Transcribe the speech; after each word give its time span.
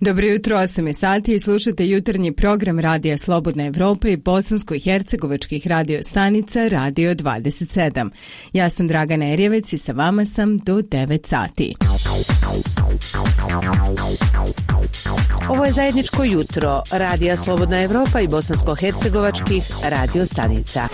Dobro 0.00 0.26
jutro, 0.26 0.56
8 0.56 0.86
je 0.86 0.94
sati 0.94 1.34
i 1.34 1.38
slušate 1.38 1.88
jutarnji 1.88 2.32
program 2.32 2.78
Radija 2.78 3.18
Slobodna 3.18 3.66
Evropa 3.66 4.08
i 4.08 4.16
bosansko-hercegovačkih 4.16 5.68
radio 5.68 6.02
stanica 6.02 6.68
Radio 6.68 7.14
27. 7.14 8.10
Ja 8.52 8.70
sam 8.70 8.88
Dragana 8.88 9.32
Erjevec 9.32 9.72
i 9.72 9.78
sa 9.78 9.92
vama 9.92 10.24
sam 10.24 10.58
do 10.58 10.74
9 10.74 11.26
sati. 11.26 11.74
Ovo 15.48 15.64
je 15.64 15.72
zajedničko 15.72 16.24
jutro 16.24 16.82
Radija 16.90 17.36
Slobodna 17.36 17.82
Evropa 17.82 18.20
i 18.20 18.28
bosansko-hercegovačkih 18.28 19.62
radio 19.88 20.26
stanica. 20.26 20.88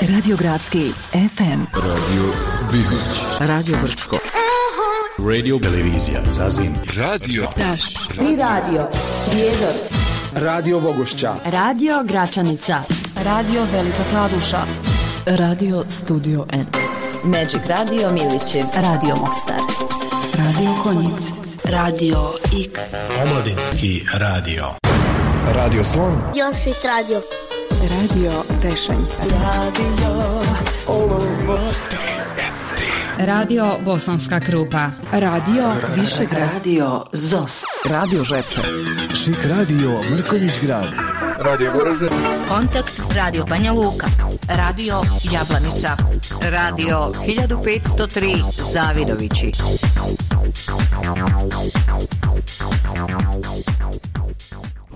Radio 0.00 0.36
Gradski 0.36 0.92
FM. 1.12 1.60
Radio 1.74 2.24
Bihoć. 2.72 3.20
Radio 3.40 3.76
Brčko. 3.82 4.18
Radio 5.18 5.58
Televizija 5.58 6.20
Zazin. 6.30 6.74
Radio 6.96 7.46
Daš. 7.56 7.80
I 8.30 8.36
radio 8.36 8.88
Prijedor. 9.30 9.74
Radio 10.34 10.78
Vogošća. 10.78 11.34
Radio 11.44 12.02
Gračanica. 12.04 12.82
Radio 13.24 13.62
Velika 13.72 14.02
Kladuša. 14.10 14.58
Radio 15.26 15.84
Studio 15.88 16.46
N. 16.52 16.66
Magic 17.24 17.62
Radio 17.66 18.12
Milići. 18.12 18.62
Radio 18.74 19.16
Mostar. 19.16 19.60
Radio 20.38 20.70
Konjic. 20.82 21.22
Radio 21.64 22.18
X. 22.66 22.80
Omladinski 23.22 24.02
radio. 24.14 24.64
Radio 25.54 25.84
Slon. 25.84 26.22
Josit 26.34 26.84
radio. 26.84 27.20
Radio 27.80 28.44
Tešanj. 28.62 29.04
Radio 33.18 33.78
Bosanska 33.84 34.40
Krupa. 34.40 34.90
Radio 35.12 35.72
Višegrad. 35.96 36.52
Radio 36.52 37.04
ZOS. 37.12 37.62
Radio 37.90 38.24
Žepče. 38.24 38.62
Šik 39.24 39.44
radio 39.44 40.02
Mrkonjić 40.10 40.60
grad. 40.60 40.86
Radio 41.38 41.72
Goražde. 41.72 42.08
Kontakt 42.48 43.00
Radio 43.16 43.44
Banja 43.46 43.72
Luka. 43.72 44.06
Radio 44.48 45.02
Jablanica. 45.32 45.96
Radio 46.40 47.12
1503 47.26 48.72
Zavidovići. 48.72 49.52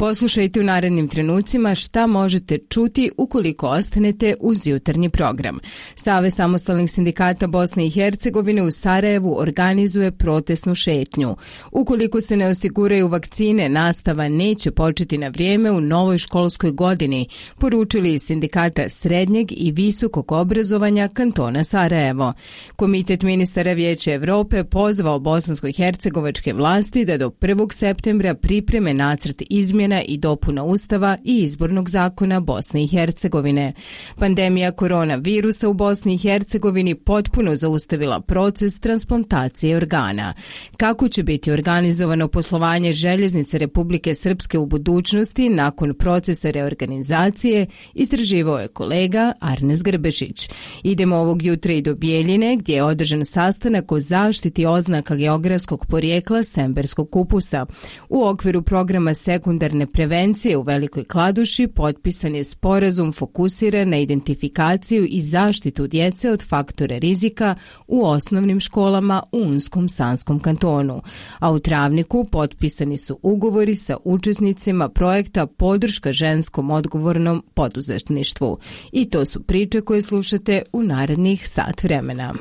Poslušajte 0.04 0.60
u 0.60 0.62
narednim 0.62 1.08
trenucima 1.08 1.74
šta 1.74 2.06
možete 2.06 2.58
čuti 2.68 3.10
ukoliko 3.16 3.68
ostanete 3.68 4.34
uz 4.40 4.66
jutarnji 4.66 5.08
program. 5.08 5.58
Save 5.94 6.30
samostalnih 6.30 6.90
sindikata 6.90 7.46
Bosne 7.46 7.86
i 7.86 7.90
Hercegovine 7.90 8.62
u 8.62 8.70
Sarajevu 8.70 9.36
organizuje 9.38 10.10
protesnu 10.10 10.74
šetnju. 10.74 11.36
Ukoliko 11.72 12.20
se 12.20 12.36
ne 12.36 12.46
osiguraju 12.46 13.08
vakcine, 13.08 13.68
nastava 13.68 14.28
neće 14.28 14.70
početi 14.70 15.18
na 15.18 15.28
vrijeme 15.28 15.70
u 15.70 15.80
novoj 15.80 16.18
školskoj 16.18 16.70
godini, 16.70 17.28
poručili 17.58 18.14
iz 18.14 18.22
sindikata 18.22 18.88
srednjeg 18.88 19.52
i 19.52 19.72
visokog 19.72 20.32
obrazovanja 20.32 21.08
kantona 21.08 21.64
Sarajevo. 21.64 22.32
Komitet 22.76 23.22
ministara 23.22 23.72
Vijeća 23.72 24.12
Evrope 24.12 24.64
pozvao 24.64 25.18
bosansko-hercegovačke 25.18 26.52
vlasti 26.54 27.04
da 27.04 27.16
do 27.16 27.28
1. 27.28 27.72
septembra 27.72 28.34
pripreme 28.34 28.94
nacrt 28.94 29.42
izmjena 29.50 29.93
i 30.02 30.16
dopuna 30.18 30.64
Ustava 30.64 31.16
i 31.24 31.42
izbornog 31.42 31.88
zakona 31.88 32.40
Bosne 32.40 32.84
i 32.84 32.86
Hercegovine. 32.86 33.72
Pandemija 34.18 34.72
koronavirusa 34.72 35.68
u 35.68 35.74
Bosni 35.74 36.14
i 36.14 36.18
Hercegovini 36.18 36.94
potpuno 36.94 37.56
zaustavila 37.56 38.20
proces 38.20 38.80
transplantacije 38.80 39.76
organa. 39.76 40.34
Kako 40.76 41.08
će 41.08 41.22
biti 41.22 41.52
organizovano 41.52 42.28
poslovanje 42.28 42.92
željeznice 42.92 43.58
Republike 43.58 44.14
Srpske 44.14 44.58
u 44.58 44.66
budućnosti 44.66 45.48
nakon 45.48 45.94
procesa 45.94 46.50
reorganizacije, 46.50 47.66
istraživao 47.94 48.58
je 48.58 48.68
kolega 48.68 49.32
Arnes 49.40 49.82
Grbešić. 49.82 50.50
Idemo 50.82 51.16
ovog 51.16 51.42
jutra 51.42 51.72
i 51.72 51.82
do 51.82 51.94
Bijeljine, 51.94 52.56
gdje 52.56 52.74
je 52.74 52.82
održan 52.82 53.24
sastanak 53.24 53.92
o 53.92 54.00
zaštiti 54.00 54.66
oznaka 54.66 55.16
geografskog 55.16 55.86
porijekla 55.86 56.42
Semberskog 56.42 57.10
kupusa. 57.10 57.66
U 58.08 58.24
okviru 58.24 58.62
programa 58.62 59.14
sekundarne 59.14 59.73
prevencije 59.86 60.56
u 60.56 60.62
Velikoj 60.62 61.04
Kladuši 61.04 61.66
potpisan 61.66 62.34
je 62.34 62.44
sporazum 62.44 63.12
fokusiran 63.12 63.88
na 63.88 63.96
identifikaciju 63.96 65.06
i 65.10 65.20
zaštitu 65.20 65.86
djece 65.86 66.30
od 66.30 66.44
faktore 66.48 66.98
rizika 66.98 67.54
u 67.86 68.06
osnovnim 68.06 68.60
školama 68.60 69.22
u 69.32 69.38
Unskom 69.38 69.88
Sanskom 69.88 70.40
kantonu. 70.40 71.02
A 71.38 71.50
u 71.50 71.58
Travniku 71.58 72.24
potpisani 72.24 72.98
su 72.98 73.18
ugovori 73.22 73.74
sa 73.74 73.96
učesnicima 74.04 74.88
projekta 74.88 75.46
Podrška 75.46 76.12
ženskom 76.12 76.70
odgovornom 76.70 77.42
poduzetništvu. 77.54 78.58
I 78.92 79.10
to 79.10 79.26
su 79.26 79.42
priče 79.42 79.80
koje 79.80 80.02
slušate 80.02 80.62
u 80.72 80.82
narednih 80.82 81.48
sat 81.48 81.82
vremena. 81.82 82.34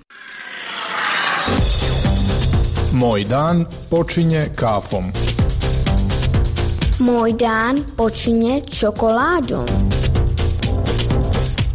Moj 2.94 3.24
dan 3.24 3.66
počinje 3.90 4.46
kafom. 4.56 5.04
Moj 7.04 7.34
dan 7.34 7.84
počinje 7.98 8.62
čokoladom. 8.80 9.66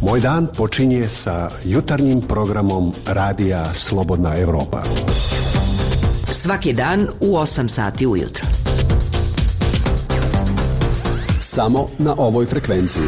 Moj 0.01 0.19
dan 0.21 0.47
počinje 0.57 1.07
sa 1.07 1.49
jutarnjim 1.65 2.21
programom 2.21 2.93
Radija 3.05 3.73
Slobodna 3.73 4.37
Evropa. 4.37 4.83
Svaki 6.31 6.73
dan 6.73 7.07
u 7.21 7.37
8 7.37 7.67
sati 7.67 8.07
ujutro. 8.07 8.47
Samo 11.41 11.89
na 11.97 12.15
ovoj 12.17 12.45
frekvenciji. 12.45 13.07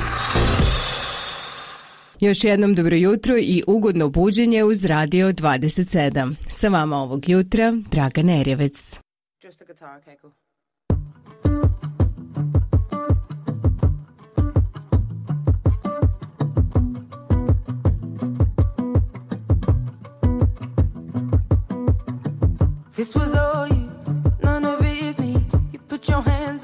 Još 2.20 2.44
jednom 2.44 2.76
dobro 2.76 2.96
jutro 2.96 3.38
i 3.38 3.64
ugodno 3.68 4.10
buđenje 4.10 4.64
uz 4.64 4.86
Radio 4.86 5.28
27. 5.34 6.36
Sa 6.48 6.68
vama 6.68 6.98
ovog 6.98 7.30
jutra 7.30 7.74
Draga 7.92 8.22
Nerjevec. 8.22 9.00
This 23.02 23.16
was 23.16 23.34
all 23.34 23.68
you, 23.68 23.92
none 24.44 24.64
of 24.64 24.86
it 24.86 25.18
me. 25.18 25.44
You 25.74 25.80
put 25.80 26.08
your 26.08 26.22
hands 26.22 26.61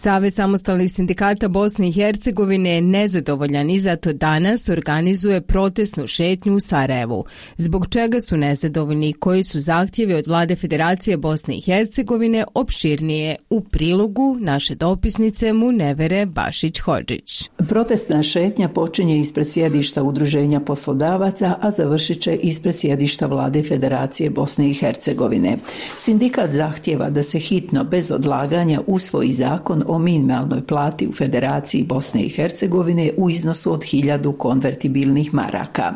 Savez 0.00 0.34
samostalnih 0.34 0.92
sindikata 0.92 1.48
Bosne 1.48 1.88
i 1.88 1.92
Hercegovine 1.92 2.70
je 2.70 2.80
nezadovoljan 2.80 3.70
i 3.70 3.78
zato 3.78 4.12
danas 4.12 4.68
organizuje 4.68 5.40
protestnu 5.40 6.06
šetnju 6.06 6.54
u 6.54 6.60
Sarajevu. 6.60 7.24
Zbog 7.56 7.86
čega 7.90 8.20
su 8.20 8.36
nezadovoljni 8.36 9.12
koji 9.12 9.44
su 9.44 9.60
zahtjevi 9.60 10.14
od 10.14 10.26
vlade 10.26 10.56
Federacije 10.56 11.16
Bosne 11.16 11.56
i 11.56 11.60
Hercegovine 11.60 12.44
opširnije 12.54 13.36
u 13.50 13.60
prilogu 13.60 14.36
naše 14.40 14.74
dopisnice 14.74 15.52
Munevere 15.52 16.26
Bašić-Hodžić. 16.26 17.50
Protestna 17.68 18.22
šetnja 18.22 18.68
počinje 18.68 19.20
ispred 19.20 19.50
sjedišta 19.50 20.02
Udruženja 20.02 20.60
poslodavaca, 20.60 21.54
a 21.60 21.70
završit 21.70 22.22
će 22.22 22.34
ispred 22.36 22.74
sjedišta 22.74 23.26
vlade 23.26 23.62
Federacije 23.62 24.30
Bosne 24.30 24.70
i 24.70 24.74
Hercegovine. 24.74 25.56
Sindikat 25.98 26.50
zahtjeva 26.52 27.10
da 27.10 27.22
se 27.22 27.38
hitno, 27.38 27.84
bez 27.84 28.10
odlaganja, 28.10 28.80
usvoji 28.86 29.32
zakon 29.32 29.82
o 29.86 29.98
minimalnoj 29.98 30.66
plati 30.66 31.08
u 31.08 31.12
Federaciji 31.12 31.84
Bosne 31.84 32.22
i 32.22 32.28
Hercegovine 32.28 33.10
u 33.16 33.30
iznosu 33.30 33.72
od 33.72 33.80
1000 33.80 34.36
konvertibilnih 34.36 35.34
maraka. 35.34 35.94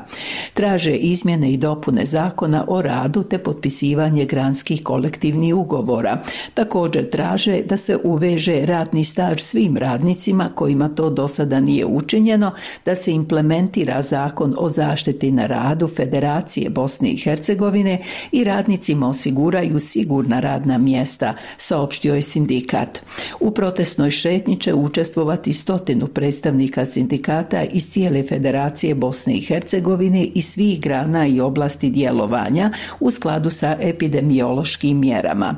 Traže 0.54 0.94
izmjene 0.94 1.52
i 1.52 1.56
dopune 1.56 2.06
zakona 2.06 2.64
o 2.68 2.82
radu 2.82 3.22
te 3.22 3.38
potpisivanje 3.38 4.24
granskih 4.24 4.82
kolektivnih 4.82 5.54
ugovora. 5.54 6.22
Također 6.54 7.10
traže 7.10 7.62
da 7.62 7.76
se 7.76 7.98
uveže 8.04 8.66
radni 8.66 9.04
staž 9.04 9.40
svim 9.40 9.76
radnicima 9.76 10.50
kojima 10.54 10.88
to 10.88 11.10
do 11.10 11.28
sada 11.28 11.53
nije 11.60 11.86
učinjeno, 11.86 12.52
da 12.84 12.94
se 12.94 13.12
implementira 13.12 14.02
zakon 14.02 14.54
o 14.58 14.68
zaštiti 14.68 15.30
na 15.30 15.46
radu 15.46 15.88
Federacije 15.88 16.70
Bosne 16.70 17.08
i 17.08 17.16
Hercegovine 17.16 17.98
i 18.32 18.44
radnicima 18.44 19.08
osiguraju 19.08 19.80
sigurna 19.80 20.40
radna 20.40 20.78
mjesta, 20.78 21.34
saopštio 21.58 22.14
je 22.14 22.22
sindikat. 22.22 23.02
U 23.40 23.50
protestnoj 23.50 24.10
šetnji 24.10 24.60
će 24.60 24.74
učestvovati 24.74 25.52
stotinu 25.52 26.06
predstavnika 26.06 26.86
sindikata 26.86 27.62
iz 27.64 27.90
cijele 27.90 28.22
Federacije 28.22 28.94
Bosne 28.94 29.34
i 29.34 29.40
Hercegovine 29.40 30.24
i 30.24 30.42
svih 30.42 30.80
grana 30.80 31.26
i 31.26 31.40
oblasti 31.40 31.90
djelovanja 31.90 32.70
u 33.00 33.10
skladu 33.10 33.50
sa 33.50 33.76
epidemiološkim 33.80 35.00
mjerama. 35.00 35.54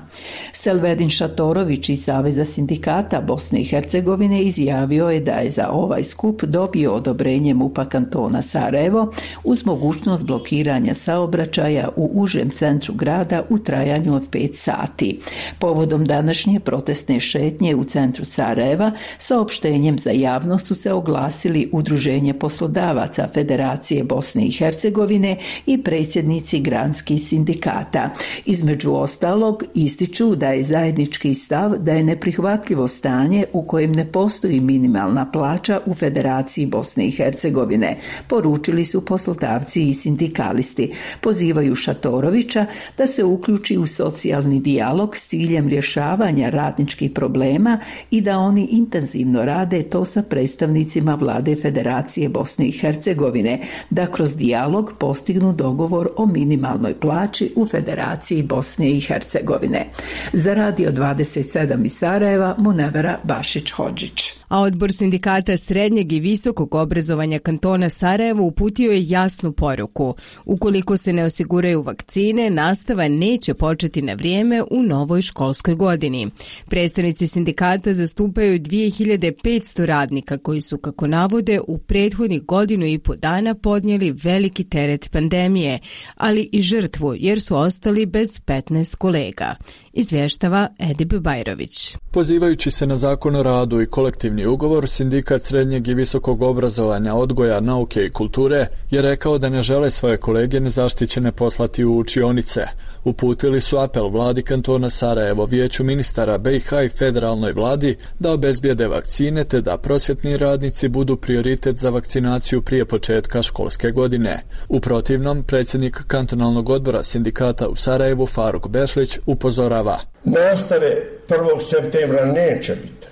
Selvedin 0.52 1.10
Šatorović 1.10 1.88
iz 1.88 2.04
Saveza 2.04 2.44
sindikata 2.44 3.20
Bosne 3.20 3.60
i 3.60 3.64
Hercegovine 3.64 4.42
izjavio 4.42 5.10
je 5.10 5.20
da 5.20 5.32
je 5.32 5.50
za 5.50 5.70
ovaj 5.86 6.04
skup 6.04 6.42
dobio 6.42 6.92
odobrenje 6.92 7.54
MUPA 7.54 7.84
kantona 7.84 8.42
Sarajevo 8.42 9.12
uz 9.44 9.66
mogućnost 9.66 10.24
blokiranja 10.24 10.94
saobraćaja 10.94 11.88
u 11.96 12.10
užem 12.12 12.50
centru 12.50 12.94
grada 12.94 13.42
u 13.48 13.58
trajanju 13.58 14.14
od 14.14 14.30
5 14.30 14.54
sati. 14.54 15.20
Povodom 15.58 16.04
današnje 16.04 16.60
protestne 16.60 17.20
šetnje 17.20 17.74
u 17.74 17.84
centru 17.84 18.24
Sarajeva 18.24 18.92
saopštenjem 19.18 19.98
za 19.98 20.10
javnost 20.10 20.66
su 20.66 20.74
se 20.74 20.92
oglasili 20.92 21.70
Udruženje 21.72 22.34
poslodavaca 22.34 23.28
Federacije 23.34 24.04
Bosne 24.04 24.46
i 24.46 24.50
Hercegovine 24.50 25.36
i 25.66 25.82
predsjednici 25.82 26.60
granskih 26.60 27.20
sindikata. 27.28 28.10
Između 28.44 28.92
ostalog 28.92 29.64
ističu 29.74 30.36
da 30.36 30.48
je 30.48 30.62
zajednički 30.62 31.34
stav 31.34 31.78
da 31.78 31.92
je 31.92 32.04
neprihvatljivo 32.04 32.88
stanje 32.88 33.44
u 33.52 33.62
kojem 33.62 33.92
ne 33.92 34.12
postoji 34.12 34.60
minimalna 34.60 35.30
plaća 35.32 35.75
u 35.86 35.94
Federaciji 35.94 36.66
Bosne 36.66 37.06
i 37.06 37.10
Hercegovine, 37.10 37.96
poručili 38.28 38.84
su 38.84 39.04
poslodavci 39.04 39.88
i 39.88 39.94
sindikalisti. 39.94 40.92
Pozivaju 41.20 41.74
Šatorovića 41.74 42.66
da 42.98 43.06
se 43.06 43.24
uključi 43.24 43.76
u 43.78 43.86
socijalni 43.86 44.60
dijalog 44.60 45.16
s 45.16 45.26
ciljem 45.26 45.68
rješavanja 45.68 46.50
radničkih 46.50 47.10
problema 47.10 47.78
i 48.10 48.20
da 48.20 48.38
oni 48.38 48.68
intenzivno 48.70 49.44
rade 49.44 49.82
to 49.82 50.04
sa 50.04 50.22
predstavnicima 50.22 51.14
vlade 51.14 51.56
Federacije 51.56 52.28
Bosne 52.28 52.66
i 52.66 52.72
Hercegovine, 52.72 53.60
da 53.90 54.06
kroz 54.06 54.36
dijalog 54.36 54.92
postignu 54.98 55.52
dogovor 55.52 56.08
o 56.16 56.26
minimalnoj 56.26 56.94
plaći 56.94 57.52
u 57.56 57.66
Federaciji 57.66 58.42
Bosne 58.42 58.90
i 58.90 59.00
Hercegovine. 59.00 59.86
Za 60.32 60.54
radio 60.54 60.92
27 60.92 61.84
iz 61.84 61.92
Sarajeva, 61.92 62.54
Munevera 62.58 63.18
Bašić-Hodžić. 63.24 64.45
A 64.48 64.60
odbor 64.60 64.92
sindikata 64.92 65.56
srednjeg 65.56 66.12
i 66.12 66.20
visokog 66.20 66.74
obrazovanja 66.74 67.38
kantona 67.38 67.90
Sarajevo 67.90 68.42
uputio 68.42 68.92
je 68.92 69.08
jasnu 69.08 69.52
poruku. 69.52 70.14
Ukoliko 70.44 70.96
se 70.96 71.12
ne 71.12 71.24
osiguraju 71.24 71.82
vakcine, 71.82 72.50
nastava 72.50 73.08
neće 73.08 73.54
početi 73.54 74.02
na 74.02 74.14
vrijeme 74.14 74.62
u 74.70 74.82
novoj 74.82 75.22
školskoj 75.22 75.74
godini. 75.74 76.30
Predstavnici 76.68 77.26
sindikata 77.26 77.94
zastupaju 77.94 78.58
2500 78.58 79.84
radnika 79.84 80.38
koji 80.38 80.60
su, 80.60 80.78
kako 80.78 81.06
navode, 81.06 81.60
u 81.68 81.78
prethodnih 81.78 82.42
godinu 82.42 82.86
i 82.86 82.98
po 82.98 83.16
dana 83.16 83.54
podnijeli 83.54 84.14
veliki 84.22 84.64
teret 84.64 85.10
pandemije, 85.10 85.78
ali 86.14 86.48
i 86.52 86.60
žrtvu 86.60 87.14
jer 87.18 87.40
su 87.40 87.56
ostali 87.56 88.06
bez 88.06 88.40
15 88.40 88.96
kolega. 88.96 89.54
Izvještava 89.96 90.68
Edib 90.78 91.14
Bajrović. 91.14 91.96
Pozivajući 92.10 92.70
se 92.70 92.86
na 92.86 92.96
zakon 92.96 93.36
o 93.36 93.42
radu 93.42 93.80
i 93.80 93.86
kolektivni 93.86 94.46
ugovor, 94.46 94.88
sindikat 94.88 95.42
srednjeg 95.42 95.88
i 95.88 95.94
visokog 95.94 96.42
obrazovanja, 96.42 97.14
odgoja, 97.14 97.60
nauke 97.60 98.04
i 98.04 98.10
kulture 98.10 98.66
je 98.90 99.02
rekao 99.02 99.38
da 99.38 99.48
ne 99.50 99.62
žele 99.62 99.90
svoje 99.90 100.16
kolege 100.16 100.60
nezaštićene 100.60 101.32
poslati 101.32 101.84
u 101.84 101.98
učionice. 101.98 102.62
Uputili 103.06 103.60
su 103.60 103.78
apel 103.78 104.08
vladi 104.08 104.42
kantona 104.42 104.90
Sarajevo, 104.90 105.46
vijeću 105.46 105.84
ministara 105.84 106.38
BiH 106.38 106.72
i 106.84 106.88
federalnoj 106.88 107.52
vladi 107.52 107.96
da 108.18 108.32
obezbijede 108.32 108.88
vakcine 108.88 109.44
te 109.44 109.60
da 109.60 109.76
prosvjetni 109.76 110.36
radnici 110.36 110.88
budu 110.88 111.16
prioritet 111.16 111.76
za 111.76 111.90
vakcinaciju 111.90 112.62
prije 112.62 112.84
početka 112.84 113.42
školske 113.42 113.90
godine. 113.90 114.40
U 114.68 114.80
protivnom, 114.80 115.42
predsjednik 115.42 116.02
kantonalnog 116.06 116.68
odbora 116.68 117.02
sindikata 117.02 117.68
u 117.68 117.76
Sarajevu 117.76 118.26
Faruk 118.26 118.68
Bešlić 118.68 119.18
upozorava. 119.26 119.98
Nastave 120.24 120.96
1. 121.28 121.60
septembra 121.70 122.24
neće 122.24 122.74
biti. 122.74 123.06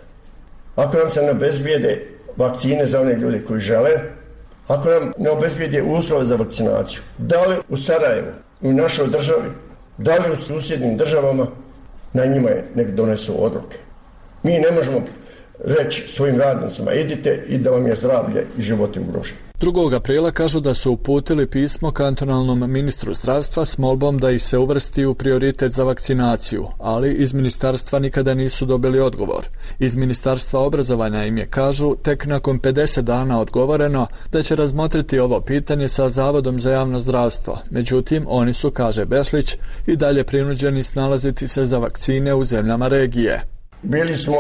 Ako 0.77 0.97
nam 0.97 1.11
se 1.11 1.23
ne 1.23 1.31
obezbijede 1.31 2.07
vakcine 2.37 2.87
za 2.87 3.01
one 3.01 3.15
ljude 3.15 3.43
koji 3.49 3.61
žele, 3.61 3.91
ako 4.69 4.89
nam 4.89 5.13
ne 5.19 5.31
obezbijede 5.31 5.83
uslove 5.83 6.25
za 6.25 6.37
vakcinaciju, 6.37 7.03
da 7.19 7.47
li 7.47 7.57
u 7.69 7.77
Sarajevu, 7.77 8.29
u 8.63 8.73
našoj 8.73 9.07
državi, 9.07 9.49
da 9.99 10.15
li 10.15 10.33
u 10.33 10.37
susjednim 10.37 10.97
državama, 10.97 11.47
na 12.13 12.25
njima 12.25 12.49
je 12.51 12.65
nek 12.75 12.91
donesu 12.91 13.45
odluke. 13.45 13.77
Mi 14.43 14.59
ne 14.59 14.71
možemo 14.71 15.01
reći 15.65 16.09
svojim 16.09 16.41
radnicima 16.41 16.93
idite 16.93 17.45
i 17.49 17.59
da 17.59 17.71
vam 17.71 17.87
je 17.87 17.97
zdravlje 17.97 18.47
i 18.59 18.63
život 18.63 18.97
ugrožen. 18.97 19.37
2. 19.64 19.94
aprila 19.97 20.30
kažu 20.30 20.61
da 20.61 20.75
su 20.75 20.92
uputili 20.92 21.47
pismo 21.47 21.90
kantonalnom 21.90 22.73
ministru 22.73 23.14
zdravstva 23.14 23.64
s 23.64 23.78
molbom 23.78 24.18
da 24.18 24.30
ih 24.30 24.42
se 24.42 24.59
uvrsti 24.59 25.04
u 25.04 25.14
prioritet 25.14 25.73
za 25.73 25.85
vakcinaciju, 25.85 26.66
ali 26.78 27.12
iz 27.12 27.35
ministarstva 27.35 27.99
nikada 27.99 28.35
nisu 28.35 28.66
dobili 28.66 29.00
odgovor. 29.00 29.49
Iz 29.78 29.97
ministarstva 29.97 30.61
obrazovanja 30.61 31.25
im 31.25 31.38
je 31.38 31.47
kažu 31.47 31.94
tek 31.97 32.26
nakon 32.26 32.61
50 32.61 33.00
dana 33.00 33.40
odgovoreno 33.40 34.06
da 34.33 34.42
će 34.42 34.56
razmotriti 34.56 35.18
ovo 35.18 35.40
pitanje 35.40 35.88
sa 35.88 36.09
Zavodom 36.09 36.61
za 36.61 36.71
javno 36.71 37.00
zdravstvo. 37.00 37.59
Međutim, 37.71 38.26
oni 38.28 38.52
su, 38.52 38.71
kaže 38.71 39.04
Bešlić, 39.04 39.56
i 39.87 39.97
dalje 39.97 40.25
prinuđeni 40.25 40.83
snalaziti 40.83 41.49
se 41.49 41.66
za 41.66 41.78
vakcine 41.78 42.35
u 42.35 42.44
zemljama 42.44 42.88
regije. 42.88 43.42
Bili 43.83 44.16
smo 44.16 44.35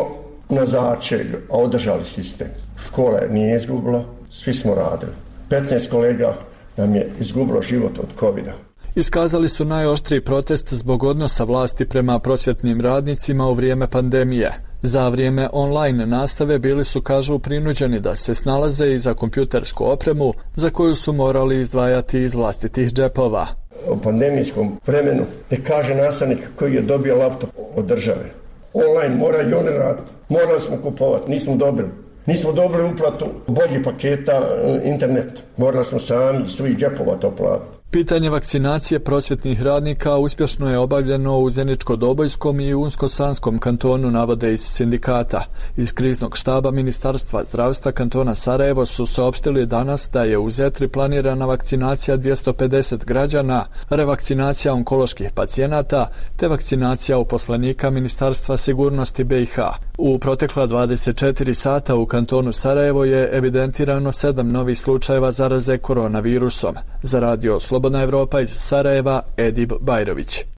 na 0.48 0.66
začelju, 0.66 1.38
a 1.50 1.56
održali 1.56 2.04
sistem. 2.04 2.48
Škola 2.86 3.18
je 3.18 3.28
nije 3.30 3.56
izgubila, 3.56 4.04
svi 4.34 4.54
smo 4.54 4.74
radili. 4.74 5.12
15 5.50 5.88
kolega 5.88 6.34
nam 6.76 6.94
je 6.94 7.10
izgubilo 7.20 7.62
život 7.62 7.98
od 7.98 8.08
covid 8.20 8.46
-a. 8.46 8.52
Iskazali 8.94 9.48
su 9.48 9.64
najoštriji 9.64 10.20
protest 10.20 10.74
zbog 10.74 11.02
odnosa 11.02 11.44
vlasti 11.44 11.84
prema 11.84 12.18
prosvjetnim 12.18 12.80
radnicima 12.80 13.46
u 13.46 13.54
vrijeme 13.54 13.90
pandemije. 13.90 14.50
Za 14.82 15.08
vrijeme 15.08 15.48
online 15.52 16.06
nastave 16.06 16.58
bili 16.58 16.84
su, 16.84 17.00
kažu, 17.00 17.38
prinuđeni 17.38 18.00
da 18.00 18.16
se 18.16 18.34
snalaze 18.34 18.92
i 18.92 18.98
za 18.98 19.14
kompjutersku 19.14 19.84
opremu 19.84 20.32
za 20.54 20.70
koju 20.70 20.94
su 20.94 21.12
morali 21.12 21.60
izdvajati 21.60 22.20
iz 22.20 22.34
vlastitih 22.34 22.92
džepova. 22.92 23.46
U 23.88 23.96
pandemijskom 24.00 24.80
vremenu 24.86 25.22
ne 25.50 25.64
kaže 25.64 25.94
nastavnik 25.94 26.38
koji 26.56 26.74
je 26.74 26.82
dobio 26.82 27.16
laptop 27.16 27.50
od 27.76 27.86
države. 27.86 28.30
Online 28.74 29.16
mora 29.16 29.42
i 29.42 29.54
oni 29.54 29.70
raditi. 29.70 30.10
Morali 30.28 30.60
smo 30.60 30.76
kupovati, 30.82 31.30
nismo 31.30 31.56
dobili. 31.56 31.88
Nismo 32.26 32.52
dobili 32.52 32.84
uplatu 32.84 33.26
boljih 33.46 33.80
paketa 33.84 34.40
internet. 34.84 35.42
Morali 35.56 35.84
smo 35.84 36.00
sami 36.00 36.44
iz 36.46 36.52
svojih 36.52 36.76
džepova 36.76 37.16
to 37.16 37.30
platiti. 37.30 37.83
Pitanje 37.94 38.30
vakcinacije 38.30 39.00
prosvjetnih 39.00 39.62
radnika 39.62 40.16
uspješno 40.16 40.70
je 40.70 40.78
obavljeno 40.78 41.38
u 41.38 41.50
Zeničko-Dobojskom 41.50 42.60
i 42.60 42.74
Unsko-Sanskom 42.74 43.58
kantonu, 43.58 44.10
navode 44.10 44.52
iz 44.52 44.60
sindikata. 44.60 45.44
Iz 45.76 45.92
kriznog 45.92 46.36
štaba 46.36 46.70
Ministarstva 46.70 47.44
zdravstva 47.44 47.92
kantona 47.92 48.34
Sarajevo 48.34 48.86
su 48.86 49.06
saopštili 49.06 49.66
danas 49.66 50.10
da 50.12 50.24
je 50.24 50.38
u 50.38 50.50
Zetri 50.50 50.88
planirana 50.88 51.46
vakcinacija 51.46 52.18
250 52.18 53.04
građana, 53.04 53.66
revakcinacija 53.90 54.74
onkoloških 54.74 55.30
pacijenata 55.34 56.10
te 56.36 56.48
vakcinacija 56.48 57.18
uposlenika 57.18 57.90
Ministarstva 57.90 58.56
sigurnosti 58.56 59.24
BiH. 59.24 59.58
U 59.98 60.18
protekla 60.18 60.66
24 60.66 61.54
sata 61.54 61.96
u 61.96 62.06
kantonu 62.06 62.52
Sarajevo 62.52 63.04
je 63.04 63.30
evidentirano 63.32 64.12
sedam 64.12 64.48
novih 64.48 64.78
slučajeva 64.78 65.32
zaraze 65.32 65.78
koronavirusom. 65.78 66.74
Za 67.02 67.20
radio 67.20 67.60
Slobodan 67.60 67.83
Slobodna 67.84 68.02
Evropa 68.02 68.40
iz 68.40 68.50
Sarajeva 68.50 69.22
Edib 69.36 69.72
Bajrović. 69.80 70.53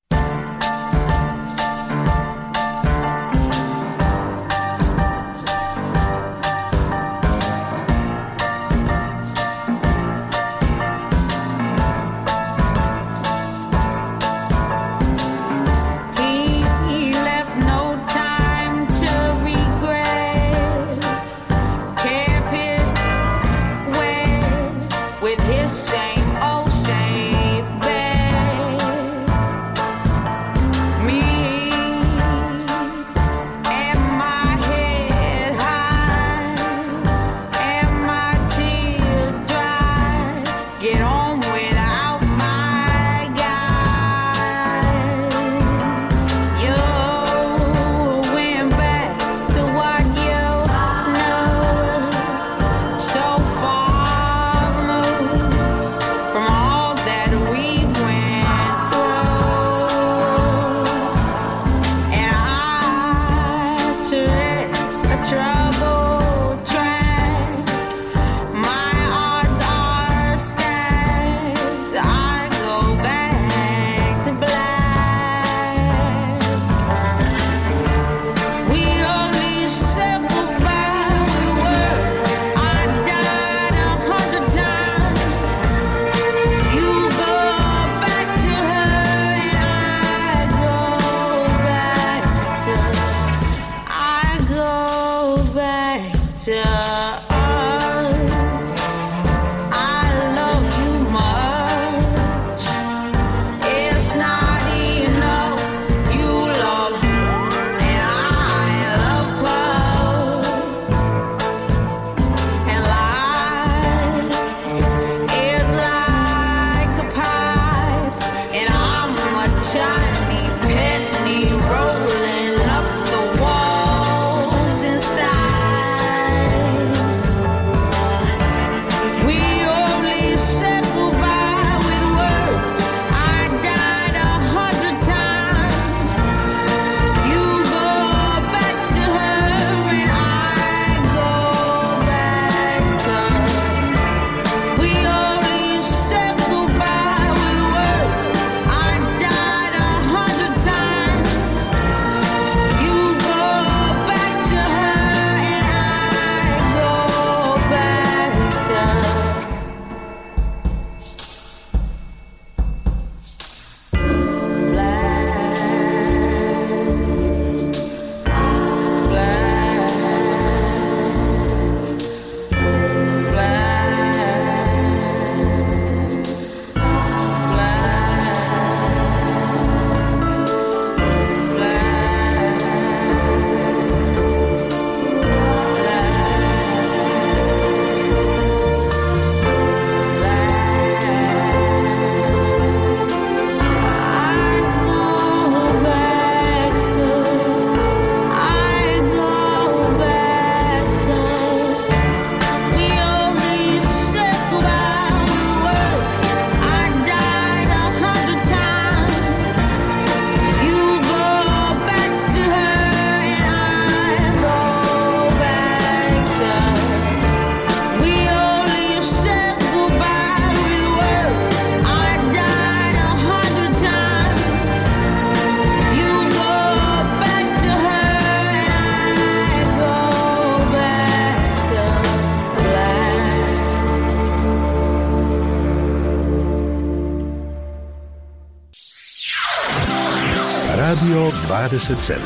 27. 241.79 242.17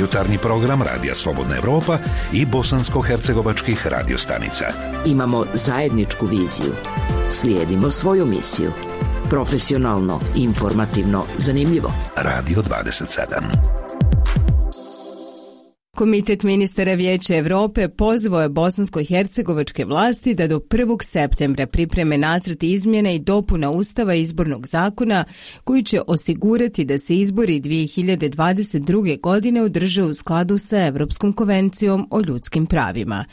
Jutarnji 0.00 0.38
program 0.38 0.82
Radija 0.82 1.14
Slobodna 1.14 1.56
Evropa 1.56 1.98
i 2.32 2.46
bosansko-hercegovačkih 2.46 3.86
radiostanica. 3.86 4.66
Imamo 5.04 5.44
zajedničku 5.54 6.26
viziju. 6.26 6.72
Slijedimo 7.30 7.90
svoju 7.90 8.26
misiju. 8.26 8.72
Profesionalno, 9.30 10.20
informativno, 10.34 11.24
zanimljivo. 11.38 11.92
Radio 12.16 12.62
27. 12.62 13.71
Komitet 16.02 16.42
ministara 16.42 16.94
Vijeća 16.94 17.36
Evrope 17.36 17.88
pozvao 17.88 18.42
je 18.42 18.48
bosansko-hercegovačke 18.48 19.84
vlasti 19.84 20.34
da 20.34 20.46
do 20.46 20.58
1. 20.58 21.02
septembra 21.02 21.66
pripreme 21.66 22.18
nacrt 22.18 22.62
izmjena 22.62 23.10
i 23.10 23.18
dopuna 23.18 23.70
Ustava 23.70 24.14
izbornog 24.14 24.66
zakona 24.66 25.24
koji 25.64 25.82
će 25.82 26.00
osigurati 26.06 26.84
da 26.84 26.98
se 26.98 27.16
izbori 27.16 27.60
2022. 27.60 29.20
godine 29.20 29.62
održe 29.62 30.02
u 30.02 30.14
skladu 30.14 30.58
sa 30.58 30.86
Evropskom 30.86 31.32
konvencijom 31.32 32.08
o 32.10 32.20
ljudskim 32.20 32.66
pravima. 32.66 33.24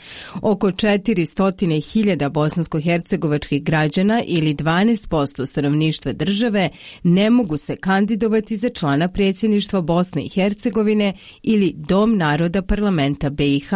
Oko 0.42 0.66
400.000 0.66 2.30
bosansko-hercegovačkih 2.30 3.62
građana 3.62 4.22
ili 4.26 4.54
12% 4.54 5.46
stanovništva 5.46 6.12
države 6.12 6.68
ne 7.02 7.30
mogu 7.30 7.56
se 7.56 7.76
kandidovati 7.76 8.56
za 8.56 8.68
člana 8.68 9.08
predsjedništva 9.08 9.80
Bosne 9.80 10.24
i 10.24 10.28
Hercegovine 10.28 11.12
ili 11.42 11.74
Dom 11.76 12.16
naroda 12.16 12.59
parlamenta 12.62 13.30
BiH 13.30 13.70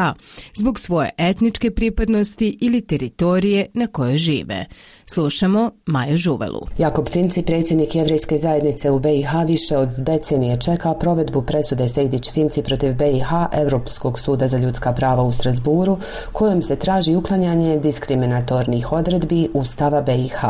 zbog 0.54 0.78
svoje 0.78 1.10
etničke 1.18 1.70
pripadnosti 1.70 2.58
ili 2.60 2.80
teritorije 2.80 3.66
na 3.74 3.86
kojoj 3.86 4.18
žive. 4.18 4.66
Slušamo 5.06 5.70
Maju 5.86 6.16
Žuvelu. 6.16 6.66
Jakob 6.78 7.08
Finci, 7.08 7.42
predsjednik 7.42 7.94
jevrijske 7.94 8.38
zajednice 8.38 8.90
u 8.90 8.98
BiH, 8.98 9.28
više 9.46 9.76
od 9.76 9.88
decenije 9.98 10.60
čeka 10.60 10.94
provedbu 10.94 11.42
presude 11.42 11.88
Sejdić 11.88 12.30
Finci 12.32 12.62
protiv 12.62 12.94
BiH 12.94 13.28
Europskog 13.52 14.18
suda 14.18 14.48
za 14.48 14.58
ljudska 14.58 14.92
prava 14.92 15.22
u 15.22 15.32
Strasburu, 15.32 15.98
kojom 16.32 16.62
se 16.62 16.76
traži 16.76 17.16
uklanjanje 17.16 17.78
diskriminatornih 17.78 18.92
odredbi 18.92 19.48
Ustava 19.54 20.02
BiH. 20.02 20.44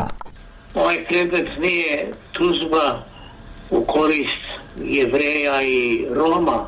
Ovaj 0.74 1.04
predmet 1.08 1.48
nije 1.60 2.10
tužba 2.32 3.04
u 3.70 3.84
korist 3.84 4.44
jevreja 4.84 5.62
i 5.62 6.06
Roma, 6.10 6.66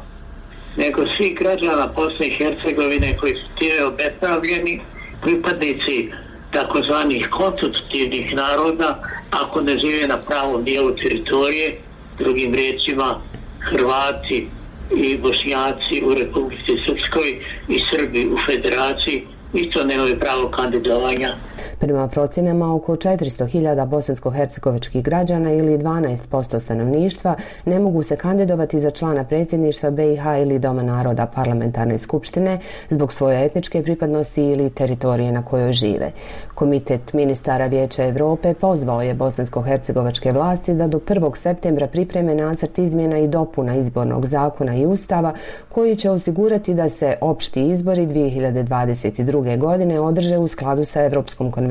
nego 0.76 1.06
svih 1.16 1.38
građana 1.38 1.86
Bosne 1.96 2.26
i 2.26 2.30
Hercegovine 2.30 3.16
koji 3.16 3.34
su 3.34 3.48
time 3.58 3.84
obespravljeni, 3.84 4.80
pripadnici 5.22 6.10
takozvanih 6.50 7.28
konstitutivnih 7.30 8.34
naroda, 8.34 9.02
ako 9.30 9.60
ne 9.60 9.78
žive 9.78 10.08
na 10.08 10.16
pravom 10.16 10.64
dijelu 10.64 10.96
teritorije, 10.96 11.78
drugim 12.18 12.54
riječima 12.54 13.20
Hrvati 13.58 14.48
i 14.96 15.18
Bošnjaci 15.18 16.02
u 16.04 16.14
Republici 16.14 16.72
Srpskoj 16.86 17.28
i 17.68 17.80
Srbi 17.90 18.26
u 18.26 18.38
Federaciji, 18.46 19.26
isto 19.52 19.84
nemaju 19.84 20.18
pravo 20.18 20.48
kandidovanja 20.48 21.36
Prema 21.78 22.08
procjenama, 22.08 22.74
oko 22.74 22.96
400.000 22.96 23.86
bosansko-hercegovačkih 23.86 25.02
građana 25.02 25.52
ili 25.52 25.78
12% 25.78 26.60
stanovništva 26.60 27.34
ne 27.64 27.78
mogu 27.78 28.02
se 28.02 28.16
kandidovati 28.16 28.80
za 28.80 28.90
člana 28.90 29.24
predsjedništva 29.24 29.90
BiH 29.90 30.22
ili 30.42 30.58
Doma 30.58 30.82
naroda 30.82 31.26
parlamentarne 31.26 31.98
skupštine 31.98 32.58
zbog 32.90 33.12
svoje 33.12 33.44
etničke 33.44 33.82
pripadnosti 33.82 34.42
ili 34.42 34.70
teritorije 34.70 35.32
na 35.32 35.44
kojoj 35.44 35.72
žive. 35.72 36.12
Komitet 36.54 37.12
ministara 37.12 37.66
Vijeća 37.66 38.04
Europe 38.08 38.54
pozvao 38.54 39.02
je 39.02 39.14
bosansko-hercegovačke 39.14 40.32
vlasti 40.32 40.74
da 40.74 40.86
do 40.86 40.98
1. 40.98 41.36
septembra 41.36 41.86
pripreme 41.86 42.34
nacrt 42.34 42.78
izmjena 42.78 43.18
i 43.18 43.28
dopuna 43.28 43.76
izbornog 43.76 44.26
zakona 44.26 44.76
i 44.76 44.86
ustava 44.86 45.32
koji 45.68 45.96
će 45.96 46.10
osigurati 46.10 46.74
da 46.74 46.88
se 46.88 47.16
opšti 47.20 47.68
izbori 47.68 48.06
2022. 48.06 49.58
godine 49.58 50.00
održe 50.00 50.38
u 50.38 50.48
skladu 50.48 50.84
sa 50.84 51.04
Europskom 51.04 51.50
konvencijom 51.50 51.65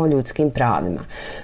o 0.00 0.06
ljudskim 0.06 0.50
pravima. 0.50 1.00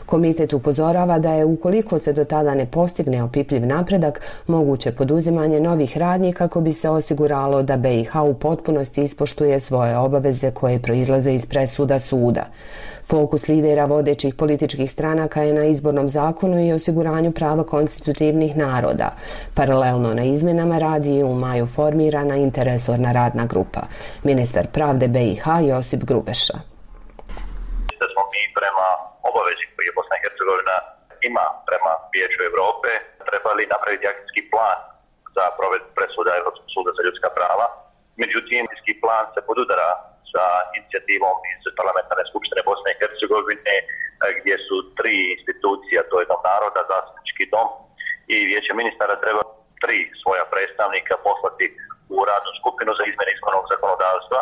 Komitet 0.06 0.52
upozorava 0.52 1.18
da 1.18 1.32
je 1.32 1.44
ukoliko 1.44 1.98
se 1.98 2.12
do 2.12 2.24
tada 2.24 2.54
ne 2.54 2.66
postigne 2.66 3.22
opipljiv 3.22 3.66
napredak, 3.66 4.20
moguće 4.46 4.92
poduzimanje 4.92 5.60
novih 5.60 5.98
radnji 5.98 6.32
kako 6.32 6.60
bi 6.60 6.72
se 6.72 6.88
osiguralo 6.88 7.62
da 7.62 7.76
BiH 7.76 8.16
u 8.16 8.34
potpunosti 8.34 9.02
ispoštuje 9.02 9.60
svoje 9.60 9.98
obaveze 9.98 10.50
koje 10.50 10.82
proizlaze 10.82 11.34
iz 11.34 11.46
presuda 11.46 11.98
suda. 11.98 12.46
Fokus 13.04 13.48
lidera 13.48 13.84
vodećih 13.84 14.34
političkih 14.34 14.90
stranaka 14.90 15.42
je 15.42 15.54
na 15.54 15.64
izbornom 15.64 16.08
zakonu 16.08 16.66
i 16.66 16.72
osiguranju 16.72 17.32
prava 17.32 17.64
konstitutivnih 17.64 18.56
naroda. 18.56 19.14
Paralelno 19.54 20.14
na 20.14 20.24
izmjenama 20.24 20.78
radi 20.78 21.14
i 21.14 21.22
u 21.22 21.34
maju 21.34 21.66
formirana 21.66 22.36
interesorna 22.36 23.12
radna 23.12 23.46
grupa. 23.46 23.80
Ministar 24.24 24.66
pravde 24.66 25.08
BiH 25.08 25.44
Josip 25.68 26.04
Grubeša. 26.04 26.54
da 28.00 28.06
smo 28.12 28.22
mi 28.32 28.42
prema 28.58 28.88
obavezi 29.32 29.64
koji 29.74 29.86
je 29.86 29.96
Bosna 29.98 30.14
i 30.16 30.22
Hercegovina 30.24 30.76
ima 31.28 31.44
prema 31.68 31.92
Vijeću 32.14 32.40
Europe 32.50 32.90
trebali 33.28 33.72
napraviti 33.74 34.10
akcijski 34.12 34.42
plan 34.52 34.78
za 35.36 35.44
provedbu 35.58 35.90
presuda 35.98 36.30
Europskog 36.40 36.68
suda 36.74 36.90
za 36.96 37.02
ljudska 37.06 37.28
prava. 37.38 37.66
Međutim, 38.22 38.60
akcijski 38.64 38.94
plan 39.02 39.24
se 39.34 39.40
podudara 39.48 39.90
sa 40.32 40.44
inicijativom 40.78 41.36
iz 41.52 41.60
Parlamentarne 41.80 42.24
skupštine 42.30 42.60
Bosne 42.68 42.90
i 42.92 42.98
Hercegovine 43.00 43.76
eh, 43.78 44.32
gdje 44.38 44.56
su 44.66 44.76
tri 44.98 45.14
institucija, 45.36 46.00
to 46.10 46.16
je 46.18 46.30
Dom 46.30 46.42
naroda, 46.50 46.80
zastupnički 46.92 47.44
dom 47.52 47.68
i 48.34 48.36
Vijeće 48.48 48.72
ministara 48.80 49.14
treba 49.24 49.42
tri 49.82 49.98
svoja 50.22 50.44
predstavnika 50.52 51.14
poslati 51.26 51.66
u 52.16 52.18
radnu 52.30 52.50
skupinu 52.60 52.92
za 52.98 53.04
izmjene 53.10 53.32
izbornog 53.34 53.64
zakonodavstva 53.72 54.40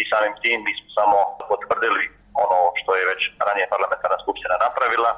i 0.00 0.02
samim 0.10 0.34
tim 0.42 0.58
mi 0.66 0.72
smo 0.78 0.88
samo 0.98 1.18
potvrdili 1.50 2.04
ono 2.44 2.58
što 2.80 2.90
je 2.98 3.08
već 3.12 3.20
ranije 3.46 3.66
parlamentarna 3.74 4.18
skupština 4.22 4.56
napravila 4.66 5.10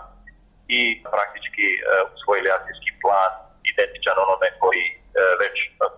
i 0.79 0.81
praktički 1.15 1.69
e, 1.77 1.81
usvojili 2.15 2.49
akcijski 2.51 2.91
plan 3.03 3.31
identičan 3.73 4.17
onome 4.27 4.49
koji 4.63 4.85
e, 4.91 4.97
već 5.43 5.57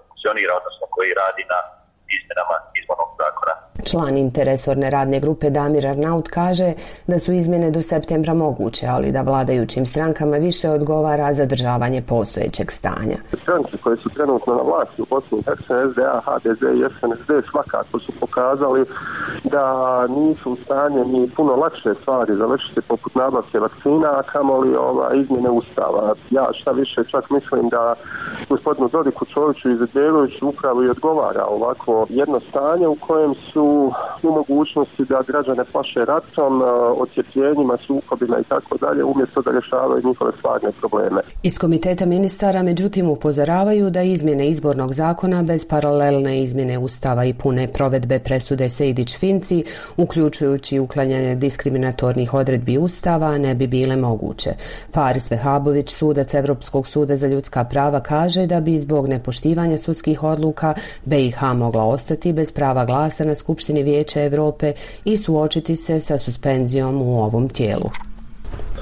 funkcionira, 0.09 0.53
odnosno 0.61 0.85
koji 0.95 1.11
radi 1.23 1.45
na 1.55 1.61
izmjenama 2.17 2.57
izbornog 2.79 3.11
zakona. 3.23 3.55
Član 3.91 4.17
interesorne 4.17 4.91
radne 4.91 5.21
grupe 5.21 5.51
Damir 5.51 5.87
Arnaut 5.87 6.29
kaže 6.29 6.73
da 7.07 7.19
su 7.19 7.33
izmjene 7.33 7.71
do 7.71 7.83
septembra 7.83 8.35
moguće, 8.35 8.87
ali 8.87 9.13
da 9.13 9.23
vladajućim 9.23 9.87
strankama 9.87 10.37
više 10.37 10.71
odgovara 10.71 11.35
zadržavanje 11.35 12.03
postojećeg 12.03 12.71
stanja. 12.71 13.17
Stranke 13.43 13.77
koje 13.83 13.97
su 13.97 14.09
trenutno 14.09 14.55
na 14.55 14.63
vlasti 14.63 15.03
u 15.03 15.07
Bosni 15.11 15.39
i 15.39 15.43
SDA, 15.93 16.21
HDZ 16.27 16.63
i 16.63 16.85
SNSD 16.95 17.31
svakako 17.51 17.99
su 17.99 18.13
pokazali 18.21 18.85
da 19.45 19.67
nisu 20.07 20.53
u 20.53 20.57
stanju 20.65 21.05
ni 21.05 21.31
puno 21.37 21.57
lakše 21.57 21.95
stvari 22.03 22.37
završiti 22.37 22.81
poput 22.81 23.15
nabavke 23.15 23.59
vakcina, 23.59 24.11
a 24.19 24.23
kamoli 24.23 24.77
ova, 24.77 25.15
izmjene 25.15 25.51
ustava. 25.51 26.15
Ja 26.31 26.47
šta 26.53 26.71
više 26.71 27.05
čak 27.11 27.31
mislim 27.31 27.69
da 27.69 27.95
gospodinu 28.49 28.89
Dodiku 28.89 29.25
Čoviću 29.25 29.71
i 29.71 29.77
Zadjeroviću 29.77 30.49
upravo 30.49 30.83
i 30.83 30.89
odgovara 30.89 31.45
ovako 31.47 32.02
jedno 32.09 32.41
stanje 32.51 32.87
u 32.89 32.97
kojem 33.07 33.35
su 33.53 33.93
u 34.23 34.31
mogućnosti 34.33 35.05
da 35.09 35.23
građane 35.27 35.65
plaše 35.73 36.05
ratom, 36.05 36.63
ocijepljenjima, 36.97 37.77
sukobima 37.87 38.39
i 38.39 38.45
tako 38.45 38.77
dalje, 38.77 39.05
umjesto 39.05 39.43
da 39.43 39.51
rješavaju 39.51 40.03
njihove 40.05 40.33
stvarne 40.39 40.73
probleme. 40.81 41.21
Iz 41.43 41.59
komiteta 41.59 42.07
ministara 42.07 42.63
međutim 42.63 43.09
upozoravaju 43.09 43.91
da 43.91 44.03
izmjene 44.03 44.49
izbornog 44.49 44.93
zakona 44.93 45.43
bez 45.43 45.69
paralelne 45.69 46.43
izmjene 46.43 46.79
ustava 46.79 47.25
i 47.25 47.35
pune 47.35 47.69
provedbe 47.73 48.19
presude 48.19 48.65
Sejdić-Finci, 48.69 49.65
uključujući 49.97 50.79
uklanjanje 50.79 51.35
diskriminatornih 51.35 52.35
odredbi 52.35 52.79
ustava, 52.79 53.39
ne 53.39 53.55
bi 53.55 53.67
bile 53.67 53.97
moguće. 53.97 54.51
Faris 54.95 55.31
Vehabović, 55.31 55.91
sudac 55.91 56.35
Evropskog 56.35 56.87
suda 56.87 57.17
za 57.17 57.27
ljudska 57.27 57.65
prava, 57.65 58.01
kaže 58.01 58.47
da 58.47 58.61
bi 58.61 58.79
zbog 58.79 59.09
nepoštivanja 59.09 59.79
sudskih 59.79 60.23
odluka 60.23 60.75
BiH 61.05 61.43
mogla 61.57 61.82
ostati 61.83 62.33
bez 62.33 62.53
prava 62.53 62.85
glasa 62.85 63.25
na 63.25 63.35
Skupštini 63.35 63.83
Vijeća 63.83 64.25
Europe 64.25 64.73
i 65.05 65.17
suočiti 65.17 65.77
se 65.77 66.01
sa 66.01 66.19
suspenzijom 66.19 67.03
u 67.03 67.23
ovom 67.25 67.49
tijelu. 67.49 67.91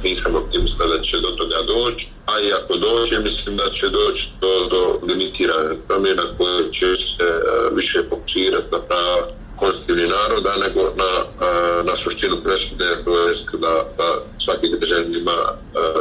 Nisam 0.05 0.37
optimista 0.37 0.87
da 0.87 1.01
će 1.01 1.21
do 1.21 1.29
toga 1.29 1.57
doći, 1.67 2.09
a 2.27 2.41
i 2.41 2.53
ako 2.53 2.77
dođe, 2.77 3.19
mislim 3.19 3.57
da 3.57 3.71
će 3.71 3.89
doći 3.89 4.31
do, 4.41 4.49
do 4.71 5.07
limitirane 5.07 5.75
promjena 5.89 6.23
koje 6.39 6.73
će 6.73 6.87
se 6.97 7.25
uh, 7.25 7.77
više 7.77 8.03
fokusirati 8.09 8.73
na 8.73 8.79
prava 8.79 9.17
konstitutivnih 9.57 10.11
naroda 10.11 10.53
nego 10.67 10.81
na, 10.81 11.13
uh, 11.21 11.87
na 11.87 11.93
suštinu 11.93 12.37
presude, 12.45 12.85
to 13.05 13.27
jest 13.27 13.55
da, 13.61 13.85
da 13.99 14.09
svaki 14.45 14.69
državljan 14.81 15.15
ima 15.21 15.37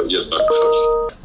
jednaku 0.08 0.54
šansu. 0.60 1.20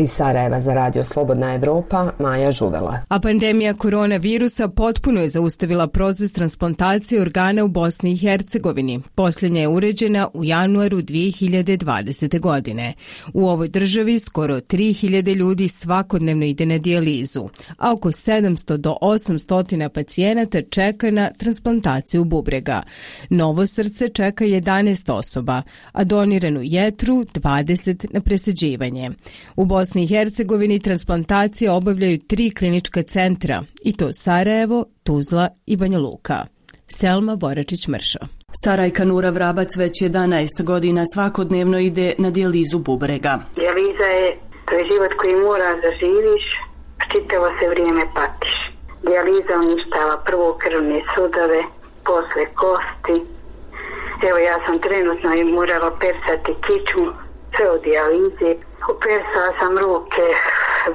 Iz 0.00 0.10
Sarajeva 0.10 0.60
za 0.60 0.74
radio 0.74 1.04
Slobodna 1.04 1.54
Evropa, 1.54 2.12
Maja 2.18 2.52
Žuvela. 2.52 3.00
A 3.08 3.20
pandemija 3.20 3.74
koronavirusa 3.74 4.68
potpuno 4.68 5.20
je 5.20 5.28
zaustavila 5.28 5.86
proces 5.86 6.32
transplantacije 6.32 7.20
organa 7.20 7.64
u 7.64 7.68
Bosni 7.68 8.12
i 8.12 8.16
Hercegovini. 8.16 9.00
Posljednja 9.14 9.60
je 9.60 9.68
uređena 9.68 10.28
u 10.34 10.44
januaru 10.44 10.98
2020. 10.98 12.40
godine. 12.40 12.94
U 13.34 13.48
ovoj 13.48 13.68
državi 13.68 14.18
skoro 14.18 14.56
3000 14.60 15.34
ljudi 15.36 15.68
svakodnevno 15.68 16.44
ide 16.44 16.66
na 16.66 16.78
dijalizu, 16.78 17.48
a 17.78 17.92
oko 17.92 18.08
700 18.08 18.76
do 18.76 18.96
800 19.02 19.88
pacijenata 19.88 20.62
čeka 20.62 21.10
na 21.10 21.30
transplantaciju 21.38 22.24
bubrega. 22.24 22.82
Novo 23.30 23.66
srce 23.66 24.08
čeka 24.08 24.44
11 24.44 25.12
osoba, 25.12 25.62
a 25.92 26.04
doniranu 26.04 26.60
jetru 26.62 27.14
20 27.14 28.06
na 28.12 28.20
presađivanje. 28.20 29.10
U 29.56 29.64
Bosni 29.64 29.89
Bosni 29.90 30.04
i 30.04 30.14
Hercegovini 30.14 30.78
transplantacije 30.78 31.70
obavljaju 31.70 32.18
tri 32.28 32.50
klinička 32.58 33.02
centra, 33.02 33.62
i 33.84 33.96
to 33.96 34.08
Sarajevo, 34.12 34.84
Tuzla 35.06 35.48
i 35.66 35.76
Banja 35.76 35.98
Luka. 35.98 36.38
Selma 36.98 37.34
Boračić-Mršo. 37.36 38.20
Sarajka 38.64 39.04
Nura 39.04 39.30
Vrabac 39.30 39.76
već 39.76 39.94
11 40.02 40.62
godina 40.64 41.02
svakodnevno 41.14 41.78
ide 41.78 42.14
na 42.18 42.30
dijalizu 42.30 42.78
bubrega. 42.78 43.38
Dijaliza 43.60 44.08
je, 44.18 44.38
to 44.66 44.72
je 44.74 44.84
život 44.90 45.12
koji 45.20 45.34
moraš 45.48 45.76
da 45.84 45.90
živiš, 46.00 46.44
čitavo 47.12 47.46
se 47.58 47.64
vrijeme 47.72 48.04
patiš. 48.18 48.54
Dijaliza 49.06 49.54
uništava 49.64 50.14
prvo 50.26 50.48
krvne 50.62 50.98
sudove, 51.14 51.60
posle 52.08 52.44
kosti. 52.60 53.16
Evo 54.28 54.38
ja 54.38 54.56
sam 54.64 54.76
trenutno 54.86 55.30
i 55.34 55.44
morala 55.44 55.90
persati 56.02 56.52
kičmu, 56.64 57.08
sve 57.56 57.66
u 57.76 57.78
dijalizi. 57.78 58.50
Upersala 58.92 59.50
sam 59.58 59.78
ruke, 59.78 60.26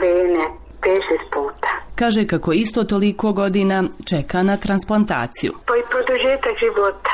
vene, 0.02 0.46
5 0.82 1.02
puta. 1.34 1.70
Kaže 1.96 2.28
kako 2.28 2.52
isto 2.54 2.84
toliko 2.84 3.34
godina 3.34 3.84
čeka 4.10 4.44
na 4.44 4.56
transplantaciju. 4.58 5.52
Pa 5.68 5.74
i 5.78 5.84
produžetak 5.92 6.56
života. 6.66 7.14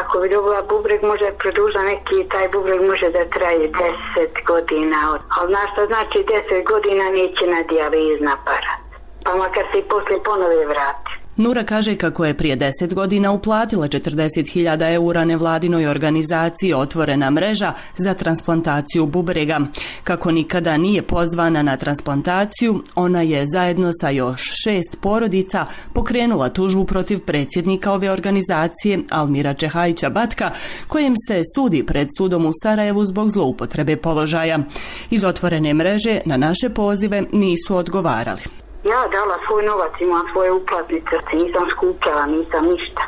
Ako 0.00 0.20
bi 0.20 0.28
dobila 0.28 0.62
bubreg, 0.62 1.02
može 1.02 1.28
produža 1.42 1.80
neki, 1.90 2.28
taj 2.32 2.48
bubreg 2.48 2.80
može 2.90 3.08
da 3.16 3.30
traje 3.36 3.70
10 3.70 4.46
godina. 4.50 4.98
Ali 5.36 5.48
znaš 5.52 5.68
što 5.72 5.86
znači 5.86 6.18
10 6.18 6.66
godina 6.72 7.04
neće 7.18 7.44
na 7.54 7.60
dijalizni 7.70 8.28
aparat. 8.36 8.80
Pa 9.24 9.36
makar 9.36 9.64
se 9.72 9.78
i 9.78 9.88
poslije 9.92 10.22
ponove 10.22 10.66
vrati. 10.72 11.15
Nura 11.36 11.64
kaže 11.64 11.96
kako 11.96 12.24
je 12.24 12.34
prije 12.34 12.56
10 12.56 12.94
godina 12.94 13.32
uplatila 13.32 13.88
40.000 13.88 14.94
eura 14.94 15.24
nevladinoj 15.24 15.86
organizaciji 15.86 16.72
Otvorena 16.74 17.30
mreža 17.30 17.72
za 17.96 18.14
transplantaciju 18.14 19.06
bubrega. 19.06 19.60
Kako 20.04 20.32
nikada 20.32 20.76
nije 20.76 21.02
pozvana 21.02 21.62
na 21.62 21.76
transplantaciju, 21.76 22.82
ona 22.94 23.22
je 23.22 23.44
zajedno 23.46 23.90
sa 24.00 24.10
još 24.10 24.40
šest 24.64 24.96
porodica 25.00 25.66
pokrenula 25.92 26.48
tužbu 26.48 26.84
protiv 26.84 27.20
predsjednika 27.20 27.92
ove 27.92 28.10
organizacije 28.10 28.98
Almira 29.10 29.54
Čehajića 29.54 30.10
Batka, 30.10 30.50
kojem 30.88 31.14
se 31.28 31.42
sudi 31.56 31.86
pred 31.86 32.08
sudom 32.18 32.46
u 32.46 32.52
Sarajevu 32.62 33.04
zbog 33.04 33.30
zloupotrebe 33.30 33.96
položaja. 33.96 34.58
Iz 35.10 35.24
Otvorene 35.24 35.74
mreže 35.74 36.20
na 36.24 36.36
naše 36.36 36.68
pozive 36.68 37.22
nisu 37.32 37.76
odgovarali. 37.76 38.65
Ja 38.92 39.08
dala 39.16 39.36
svoj 39.46 39.62
novac, 39.62 39.92
imam 40.00 40.24
svoje 40.32 40.52
uplatnice, 40.52 41.14
nisam 41.32 41.64
skupljala, 41.74 42.26
nisam 42.26 42.64
ništa. 42.72 43.02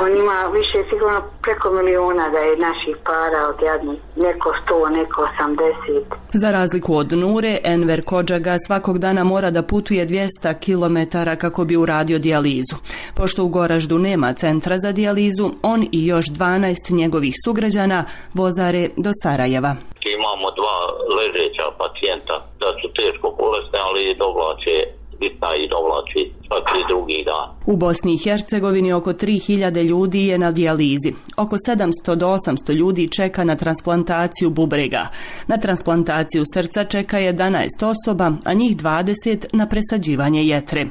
On 0.00 0.16
ima 0.16 0.50
više 0.52 0.78
sigurno 0.90 1.22
preko 1.42 1.70
miliona 1.70 2.28
da 2.28 2.38
je 2.38 2.56
naših 2.56 2.96
para 3.04 3.48
od 3.48 3.62
jadnih, 3.62 3.98
neko 4.16 4.54
sto, 4.62 4.88
neko 4.88 5.28
osamdeset. 5.28 6.06
Za 6.32 6.50
razliku 6.50 6.96
od 6.96 7.12
Nure, 7.12 7.58
Enver 7.64 8.04
Kodžaga 8.04 8.56
svakog 8.66 8.98
dana 8.98 9.24
mora 9.24 9.50
da 9.50 9.62
putuje 9.62 10.06
200 10.06 10.28
km 10.64 10.98
kako 11.38 11.64
bi 11.64 11.76
uradio 11.76 12.18
dijalizu. 12.18 12.76
Pošto 13.16 13.44
u 13.44 13.48
Goraždu 13.48 13.98
nema 13.98 14.32
centra 14.32 14.78
za 14.78 14.92
dijalizu, 14.92 15.50
on 15.62 15.82
i 15.92 16.06
još 16.06 16.26
12 16.26 16.96
njegovih 16.96 17.34
sugrađana 17.44 18.04
vozare 18.34 18.88
do 18.96 19.10
Sarajeva. 19.22 19.76
Imamo 20.16 20.50
dva 20.58 20.78
ležeća 21.18 21.66
pacijenta 21.78 22.46
da 22.60 22.68
su 22.80 22.88
teško 22.92 23.34
bolesne, 23.38 23.78
ali 23.88 24.14
dovlače 24.18 25.03
bitna 25.24 25.50
i 25.56 25.68
dovlači 25.68 26.32
svaki 26.46 26.84
drugi 26.88 27.24
dan. 27.24 27.48
U 27.66 27.76
Bosni 27.76 28.14
i 28.14 28.18
Hercegovini 28.18 28.92
oko 28.92 29.12
3000 29.12 29.82
ljudi 29.82 30.26
je 30.26 30.38
na 30.38 30.50
dijalizi. 30.50 31.12
Oko 31.36 31.56
700 31.56 32.14
do 32.14 32.26
800 32.26 32.72
ljudi 32.72 33.08
čeka 33.08 33.44
na 33.44 33.56
transplantaciju 33.56 34.50
bubrega. 34.50 35.08
Na 35.46 35.56
transplantaciju 35.56 36.44
srca 36.54 36.84
čeka 36.84 37.18
11 37.18 37.66
osoba, 37.80 38.32
a 38.44 38.52
njih 38.52 38.76
20 38.76 39.44
na 39.52 39.66
presađivanje 39.66 40.44
jetre. 40.46 40.86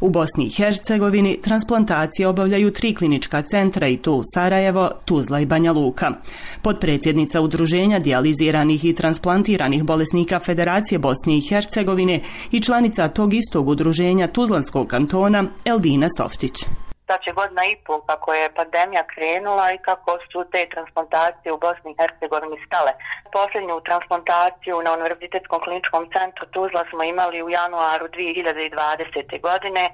U 0.00 0.08
Bosni 0.08 0.46
i 0.46 0.50
Hercegovini 0.50 1.38
transplantacije 1.42 2.28
obavljaju 2.28 2.70
tri 2.70 2.94
klinička 2.94 3.42
centra 3.42 3.88
i 3.88 3.96
tu 3.96 4.22
Sarajevo, 4.34 4.90
Tuzla 5.04 5.40
i 5.40 5.46
Banja 5.46 5.72
Luka. 5.72 6.10
Podpredsjednica 6.62 7.40
udruženja 7.40 7.98
dijaliziranih 7.98 8.84
i 8.84 8.94
transplantiranih 8.94 9.84
bolesnika 9.84 10.40
Federacije 10.40 10.98
Bosne 10.98 11.38
i 11.38 11.48
Hercegovine 11.48 12.20
i 12.52 12.60
članica 12.60 13.08
tog 13.08 13.34
istog 13.34 13.68
udruženja 13.68 14.26
Tuzlanskog 14.26 14.86
kantona 14.86 15.44
Eldina 15.64 16.08
Softić. 16.18 16.56
Će 17.24 17.32
godina 17.32 17.62
i 17.64 17.76
pol 17.86 18.00
kako 18.10 18.28
je 18.34 18.54
pandemija 18.58 19.04
krenula 19.12 19.66
i 19.72 19.82
kako 19.88 20.18
su 20.30 20.38
te 20.52 20.62
transplantacije 20.74 21.52
u 21.52 21.62
Bosni 21.64 21.90
i 21.90 21.98
Hercegovini 22.00 22.58
stale. 22.66 22.92
Posljednju 23.36 23.86
transplantaciju 23.88 24.76
na 24.84 24.90
Univerzitetskom 24.92 25.60
kliničkom 25.64 26.04
centru 26.14 26.44
Tuzla 26.54 26.82
smo 26.90 27.02
imali 27.02 27.42
u 27.42 27.48
januaru 27.60 28.06
2020. 28.08 29.40
godine, 29.48 29.84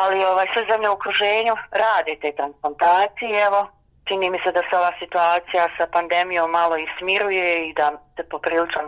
ali 0.00 0.24
ovaj, 0.30 0.46
sve 0.52 0.62
zemlje 0.70 0.88
u 0.88 0.96
okruženju 0.96 1.54
rade 1.82 2.12
te 2.22 2.30
transplantacije. 2.38 3.34
Evo, 3.48 3.60
čini 4.08 4.26
mi 4.30 4.38
se 4.44 4.50
da 4.56 4.62
se 4.66 4.74
ova 4.80 4.92
situacija 5.02 5.64
sa 5.76 5.84
pandemijom 5.96 6.50
malo 6.50 6.76
i 6.76 6.90
smiruje 6.98 7.68
i 7.68 7.72
da 7.80 7.86
se 8.16 8.22
popriličan 8.32 8.86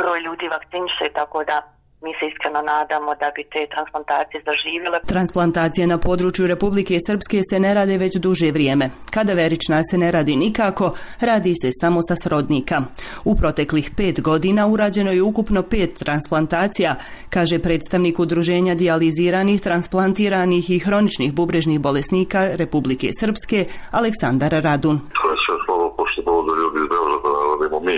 broj 0.00 0.18
ljudi 0.26 0.46
vakciniše, 0.48 1.06
tako 1.20 1.38
da 1.50 1.56
mi 2.04 2.12
se 2.18 2.26
iskreno 2.26 2.60
nadamo 2.62 3.14
da 3.14 3.28
bi 3.36 3.42
te 3.52 3.62
transplantacije 3.74 4.42
zaživjele. 4.48 4.98
Transplantacije 5.06 5.86
na 5.86 5.98
području 5.98 6.46
Republike 6.46 6.96
Srpske 7.06 7.40
se 7.50 7.60
ne 7.60 7.74
rade 7.74 7.98
već 7.98 8.14
duže 8.16 8.50
vrijeme. 8.50 8.90
Kada 9.14 9.32
verična 9.32 9.80
se 9.90 9.98
ne 9.98 10.10
radi 10.12 10.36
nikako, 10.36 10.92
radi 11.20 11.54
se 11.62 11.68
samo 11.80 12.00
sa 12.08 12.16
srodnika. 12.16 12.82
U 13.24 13.36
proteklih 13.36 13.90
pet 13.96 14.20
godina 14.20 14.66
urađeno 14.66 15.12
je 15.12 15.22
ukupno 15.22 15.62
pet 15.62 15.98
transplantacija, 16.04 16.94
kaže 17.30 17.58
predstavnik 17.58 18.18
udruženja 18.18 18.74
dijaliziranih, 18.74 19.62
transplantiranih 19.62 20.70
i 20.70 20.78
hroničnih 20.78 21.34
bubrežnih 21.34 21.80
bolesnika 21.80 22.40
Republike 22.54 23.08
Srpske, 23.20 23.64
Aleksandar 23.90 24.52
Radun. 24.64 24.96
To 24.98 25.30
je 25.30 25.36
sve 25.46 25.56
slabo 25.66 25.94
pošto 25.96 26.22
dolaze 26.22 26.60
ljudi 26.60 26.78
iz 26.82 26.88
Beograda, 26.92 27.30
radimo 27.50 27.80
mi 27.80 27.96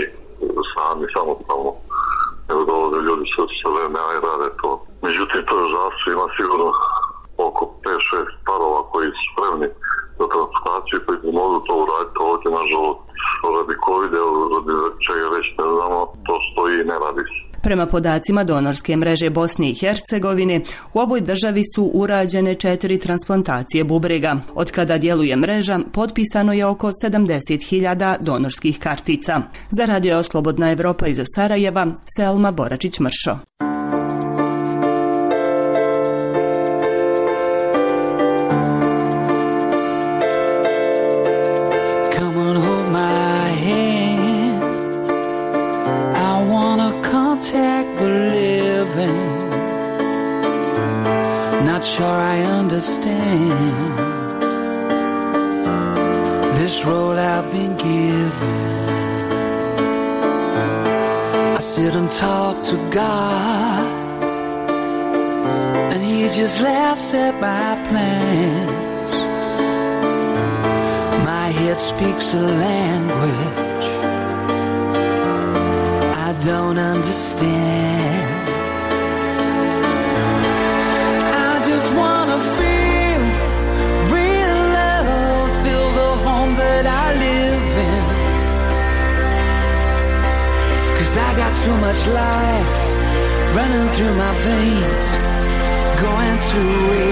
sami, 0.74 1.06
samostalno 1.14 1.72
nego 2.48 2.72
sa 3.36 3.68
vreme, 3.74 3.98
aj 4.10 4.18
rade 4.26 4.48
to. 4.62 4.70
Međutim, 5.02 5.40
to 5.48 5.54
žašće, 5.74 6.06
ima 6.10 6.26
sigurno 6.36 6.68
oko 7.46 7.62
5-6 7.84 8.26
parova 8.46 8.80
koji 8.90 9.08
su 9.16 9.22
spremni 9.30 9.68
za 10.18 10.26
transplantaciju, 10.32 10.98
koji 11.06 11.18
bi 11.22 11.30
mogu 11.40 11.56
to 11.66 11.72
uraditi 11.84 12.18
ovdje, 12.28 12.48
nažalost, 12.58 13.00
radi 13.56 13.74
COVID, 13.86 14.12
radi 14.52 14.72
čega 15.06 15.26
već 15.36 15.46
ne 15.60 15.66
znamo, 15.74 15.98
to 16.26 16.34
stoji 16.46 16.74
i 16.80 16.88
ne 16.90 16.96
radi 17.04 17.22
se. 17.30 17.49
Prema 17.62 17.86
podacima 17.86 18.44
donorske 18.44 18.96
mreže 18.96 19.30
Bosne 19.30 19.70
i 19.70 19.74
Hercegovine, 19.74 20.60
u 20.94 20.98
ovoj 20.98 21.20
državi 21.20 21.62
su 21.74 21.90
urađene 21.94 22.54
četiri 22.54 22.98
transplantacije 22.98 23.84
bubrega. 23.84 24.36
Od 24.54 24.70
kada 24.70 24.98
djeluje 24.98 25.36
mreža, 25.36 25.80
potpisano 25.92 26.52
je 26.52 26.66
oko 26.66 26.90
70.000 27.04 28.16
donorskih 28.20 28.78
kartica. 28.78 29.40
Za 29.70 29.84
radio 29.84 30.22
Slobodna 30.22 30.70
Evropa 30.70 31.06
iz 31.06 31.20
Sarajeva, 31.34 31.86
Selma 32.16 32.52
Boračić-Mršo. 32.52 33.69
Talk 62.20 62.62
to 62.62 62.76
God, 62.90 64.22
and 65.92 66.02
He 66.02 66.28
just 66.28 66.60
laughs 66.60 67.14
at 67.14 67.34
my 67.40 67.70
plans. 67.88 69.12
My 71.30 71.48
head 71.60 71.80
speaks 71.80 72.34
a 72.34 72.42
language 72.66 73.88
I 76.26 76.30
don't 76.44 76.78
understand. 76.78 78.29
Too 91.64 91.76
much 91.76 92.06
life 92.06 93.00
running 93.54 93.88
through 93.94 94.14
my 94.14 94.32
veins, 94.44 95.04
going 96.00 96.38
waste. 96.88 97.09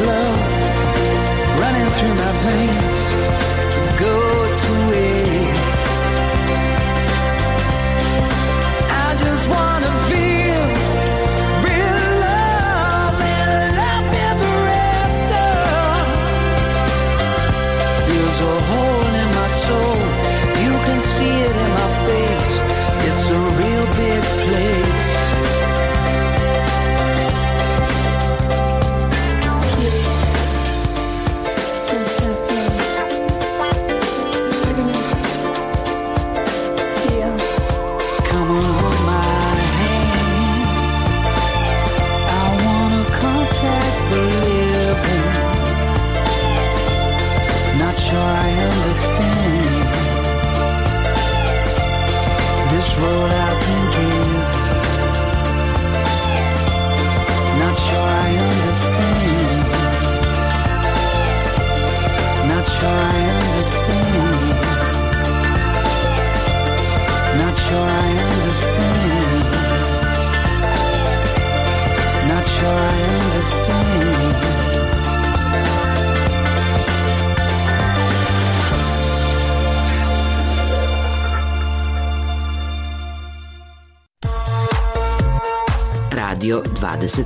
Love 0.00 1.60
running 1.60 1.90
through 1.98 2.14
my 2.14 2.32
veins 2.44 3.01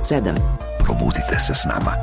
27. 0.07 0.35
Probudite 0.83 1.39
se 1.39 1.53
s 1.53 1.65
nama. 1.65 1.96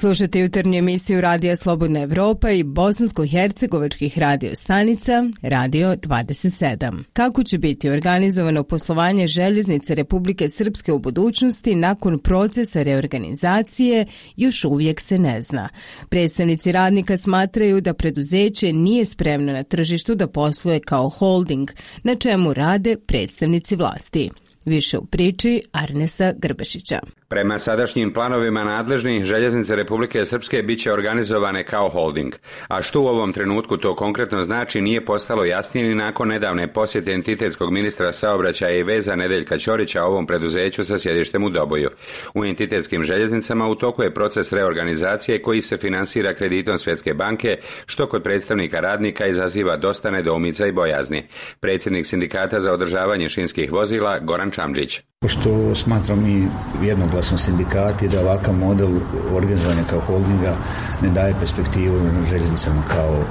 Slušajte 0.00 0.40
jutarnju 0.40 0.78
emisiju 0.78 1.20
Radija 1.20 1.56
Slobodna 1.56 2.00
Evropa 2.00 2.50
i 2.50 2.64
bosansko-hercegovačkih 2.64 4.18
radio 4.18 4.54
stanica 4.54 5.24
Radio 5.42 5.96
27. 5.96 7.02
Kako 7.12 7.42
će 7.42 7.58
biti 7.58 7.90
organizovano 7.90 8.62
poslovanje 8.62 9.26
željeznice 9.26 9.94
Republike 9.94 10.48
Srpske 10.48 10.92
u 10.92 10.98
budućnosti 10.98 11.74
nakon 11.74 12.18
procesa 12.18 12.82
reorganizacije 12.82 14.06
još 14.36 14.64
uvijek 14.64 15.00
se 15.00 15.18
ne 15.18 15.42
zna. 15.42 15.68
Predstavnici 16.08 16.72
radnika 16.72 17.16
smatraju 17.16 17.80
da 17.80 17.94
preduzeće 17.94 18.72
nije 18.72 19.04
spremno 19.04 19.52
na 19.52 19.62
tržištu 19.62 20.14
da 20.14 20.26
posluje 20.26 20.80
kao 20.80 21.08
holding, 21.08 21.70
na 22.02 22.14
čemu 22.14 22.54
rade 22.54 22.96
predstavnici 23.06 23.76
vlasti. 23.76 24.30
Više 24.64 24.98
u 24.98 25.06
priči 25.06 25.62
Arnesa 25.72 26.32
Grbešića. 26.36 27.00
Prema 27.30 27.58
sadašnjim 27.58 28.12
planovima 28.12 28.64
nadležni, 28.64 29.24
željeznice 29.24 29.76
Republike 29.76 30.24
Srpske 30.24 30.62
bit 30.62 30.82
će 30.82 30.92
organizovane 30.92 31.64
kao 31.64 31.88
holding. 31.88 32.34
A 32.68 32.82
što 32.82 33.00
u 33.00 33.06
ovom 33.06 33.32
trenutku 33.32 33.76
to 33.76 33.96
konkretno 33.96 34.42
znači 34.42 34.80
nije 34.80 35.04
postalo 35.04 35.44
jasnije 35.44 35.88
ni 35.88 35.94
nakon 35.94 36.28
nedavne 36.28 36.72
posjete 36.72 37.12
entitetskog 37.12 37.72
ministra 37.72 38.12
saobraćaja 38.12 38.76
i 38.76 38.82
veza 38.82 39.16
Nedeljka 39.16 39.58
Ćorića 39.58 40.04
ovom 40.04 40.26
preduzeću 40.26 40.84
sa 40.84 40.98
sjedištem 40.98 41.44
u 41.44 41.50
Doboju. 41.50 41.90
U 42.34 42.44
entitetskim 42.44 43.02
željeznicama 43.02 43.68
u 43.68 43.74
toku 43.74 44.02
je 44.02 44.14
proces 44.14 44.52
reorganizacije 44.52 45.42
koji 45.42 45.62
se 45.62 45.76
finansira 45.76 46.34
kreditom 46.34 46.78
Svjetske 46.78 47.14
banke, 47.14 47.58
što 47.86 48.06
kod 48.06 48.22
predstavnika 48.22 48.80
radnika 48.80 49.26
izaziva 49.26 49.76
dosta 49.76 50.10
nedoumica 50.10 50.66
i 50.66 50.72
bojazni. 50.72 51.26
Predsjednik 51.60 52.06
sindikata 52.06 52.60
za 52.60 52.72
održavanje 52.72 53.28
šinskih 53.28 53.72
vozila 53.72 54.18
Goran 54.18 54.50
Čamđić. 54.50 55.00
Pošto 55.22 55.74
smatram 55.74 56.22
mi 56.22 56.48
jednoglasno 56.82 57.38
sindikati 57.38 58.08
da 58.08 58.20
ovakav 58.20 58.54
model 58.54 58.88
organizovanja 59.32 59.82
kao 59.90 60.00
holdinga 60.00 60.56
ne 61.02 61.08
daje 61.10 61.34
perspektivu 61.38 62.00
željeznicama 62.30 62.82
kao 62.88 63.24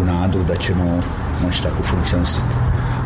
u 0.00 0.04
nadu 0.04 0.44
da 0.48 0.56
ćemo 0.56 1.02
moći 1.42 1.62
tako 1.62 1.82
funkcionisati. 1.82 2.56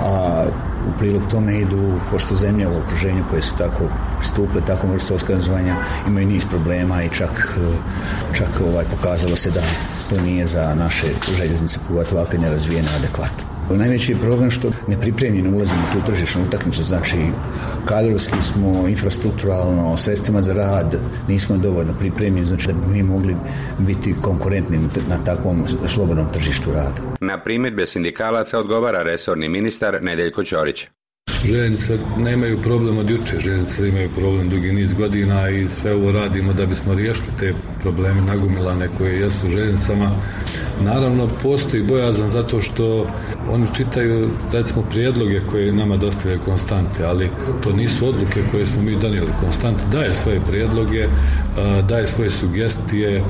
A 0.01 0.45
u 0.89 0.99
prilog 0.99 1.23
tome 1.31 1.59
idu, 1.59 1.93
pošto 2.11 2.35
zemlje 2.35 2.69
u 2.69 2.79
okruženju 2.79 3.25
koje 3.31 3.43
su 3.43 3.57
tako 3.57 3.85
pristupile 4.19 4.65
takvom 4.67 4.93
vrstu 4.93 5.15
organizovanja 5.15 5.77
imaju 6.09 6.27
niz 6.27 6.45
problema 6.45 7.03
i 7.03 7.09
čak, 7.09 7.59
čak 8.35 8.61
ovaj, 8.71 8.85
pokazalo 8.85 9.37
se 9.37 9.51
da 9.51 9.61
to 10.11 10.21
nije 10.21 10.47
za 10.47 10.75
naše 10.75 11.07
željeznice 11.39 11.79
pogotovo 11.89 12.21
ovakve 12.21 12.39
nerazvijene 12.39 12.89
adekvatno. 12.99 13.50
Najveći 13.77 14.13
je 14.13 14.19
problem 14.19 14.51
što 14.51 14.71
nepripremljeni 14.89 15.55
ulazimo 15.55 15.81
u 15.91 15.93
tu 15.93 16.13
tržišnu 16.13 16.43
utakmicu, 16.43 16.83
znači 16.83 17.17
kadrovski 17.85 18.43
smo, 18.43 18.89
infrastrukturalno, 18.89 19.97
sredstvima 19.97 20.43
za 20.43 20.55
rad 20.55 21.01
nismo 21.29 21.57
dovoljno 21.57 21.95
pripremljeni, 21.99 22.45
znači 22.45 22.67
da 22.67 22.73
bi 22.73 22.95
mi 22.95 23.03
mogli 23.03 23.37
biti 23.79 24.15
konkurentni 24.23 24.79
na 25.09 25.17
takvom 25.25 25.65
slobodnom 25.87 26.27
tržištu 26.33 26.73
rada. 26.73 27.01
Na 27.21 27.43
primjedbe 27.43 27.87
sindikalaca 27.87 28.59
odgovara 28.59 29.03
resorni 29.03 29.49
ministar 29.49 29.99
Nedeljko 30.03 30.45
Ćorić. 30.45 30.87
Željeznice 31.45 31.99
nemaju 32.19 32.59
problem 32.63 32.99
od 32.99 33.11
juče, 33.11 33.41
željeznice 33.41 33.89
imaju 33.89 34.09
problem 34.09 34.49
dugi 34.49 34.73
niz 34.73 34.95
godina 34.95 35.51
i 35.51 35.69
sve 35.69 35.95
ovo 35.95 36.13
radimo 36.13 36.53
da 36.53 36.67
bismo 36.67 36.95
riješili 36.95 37.29
te 37.39 37.55
probleme 37.83 38.21
nagomilane 38.21 38.89
koje 38.99 39.21
jesu 39.21 39.47
u 39.47 39.51
željeznicama. 39.51 40.11
Naravno, 40.85 41.29
postoji 41.43 41.83
bojazan 41.83 42.29
zato 42.29 42.61
što 42.61 43.07
oni 43.51 43.67
čitaju, 43.77 44.31
recimo, 44.53 44.83
prijedloge 44.91 45.41
koje 45.51 45.73
nama 45.73 45.97
dostavljaju 45.97 46.41
konstante, 46.45 47.05
ali 47.05 47.31
to 47.65 47.73
nisu 47.73 48.09
odluke 48.09 48.41
koje 48.51 48.67
smo 48.67 48.83
mi 48.83 48.97
donijeli. 48.97 49.31
Konstante 49.41 49.83
daje 49.93 50.15
svoje 50.15 50.41
prijedloge, 50.49 51.09
daje 51.89 52.07
svoje 52.07 52.31
sugestije, 52.31 53.23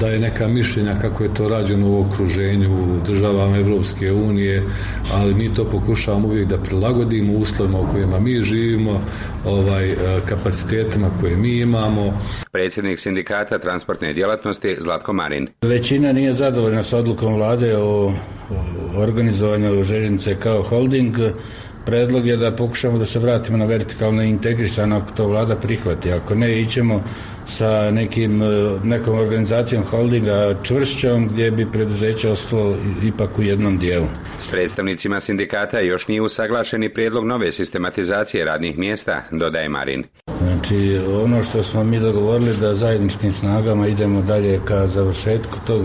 daje 0.00 0.18
neka 0.18 0.48
mišljenja 0.48 0.94
kako 1.00 1.24
je 1.24 1.34
to 1.34 1.48
rađeno 1.48 1.90
u 1.90 2.00
okruženju, 2.00 2.70
u 2.70 3.06
državama 3.06 3.56
Evropske 3.56 4.12
unije, 4.12 4.62
ali 5.14 5.34
mi 5.34 5.54
to 5.54 5.64
pokušavamo 5.64 6.28
uvijek 6.28 6.48
da 6.48 6.58
prilagodimo 6.58 7.32
uslovima 7.32 7.78
u 7.78 7.86
kojima 7.92 8.20
mi 8.20 8.42
živimo, 8.42 9.00
ovaj, 9.46 9.94
kapacitetima 10.28 11.10
koje 11.20 11.36
mi 11.36 11.58
imamo. 11.58 12.20
Predsjednik 12.52 12.98
sindikata 12.98 13.58
transportne 13.58 14.12
djelatnosti 14.12 14.76
Zlatko 14.80 15.12
Marin. 15.12 15.48
Većina 15.62 16.12
nije 16.12 16.34
zadovoljna 16.34 16.79
s 16.82 16.92
odlukom 16.92 17.34
vlade 17.34 17.76
o 17.76 18.12
o 18.50 19.02
organizovanju 19.02 19.82
željeznice 19.82 20.34
kao 20.34 20.62
holding. 20.62 21.16
Predlog 21.84 22.26
je 22.26 22.36
da 22.36 22.52
pokušamo 22.52 22.98
da 22.98 23.06
se 23.06 23.18
vratimo 23.18 23.58
na 23.58 23.64
vertikalno 23.64 24.22
integrisano 24.22 24.96
ako 24.96 25.10
to 25.16 25.26
vlada 25.26 25.56
prihvati. 25.56 26.12
Ako 26.12 26.34
ne, 26.34 26.60
ićemo 26.60 27.02
sa 27.46 27.90
nekim, 27.90 28.42
e, 28.42 28.46
nekom 28.84 29.18
organizacijom 29.18 29.84
holdinga 29.84 30.54
čvršćom 30.62 31.28
gdje 31.28 31.50
bi 31.50 31.72
preduzeće 31.72 32.30
ostalo 32.30 32.76
ipak 33.04 33.38
u 33.38 33.42
jednom 33.42 33.78
dijelu. 33.78 34.06
S 34.40 34.48
predstavnicima 34.48 35.20
sindikata 35.20 35.80
još 35.80 36.08
nije 36.08 36.22
usaglašeni 36.22 36.94
prijedlog 36.94 37.26
nove 37.26 37.52
sistematizacije 37.52 38.44
radnih 38.44 38.78
mjesta, 38.78 39.22
dodaje 39.30 39.68
Marin. 39.68 40.04
Znači, 40.42 41.00
ono 41.22 41.42
što 41.42 41.62
smo 41.62 41.84
mi 41.84 42.00
dogovorili 42.00 42.56
da 42.60 42.74
zajedničkim 42.74 43.32
snagama 43.32 43.86
idemo 43.86 44.22
dalje 44.22 44.60
ka 44.64 44.86
završetku 44.86 45.58
tog 45.66 45.82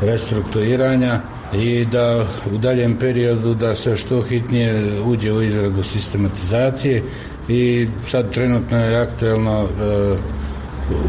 restrukturiranja 0.00 1.20
i 1.54 1.84
da 1.84 2.24
u 2.54 2.58
daljem 2.58 2.96
periodu 2.96 3.54
da 3.54 3.74
se 3.74 3.96
što 3.96 4.22
hitnije 4.22 5.00
uđe 5.02 5.32
u 5.32 5.42
izradu 5.42 5.82
sistematizacije 5.82 7.02
i 7.48 7.88
sad 8.06 8.30
trenutno 8.30 8.78
je 8.78 8.96
aktuelno 8.96 9.62
e, 9.62 10.16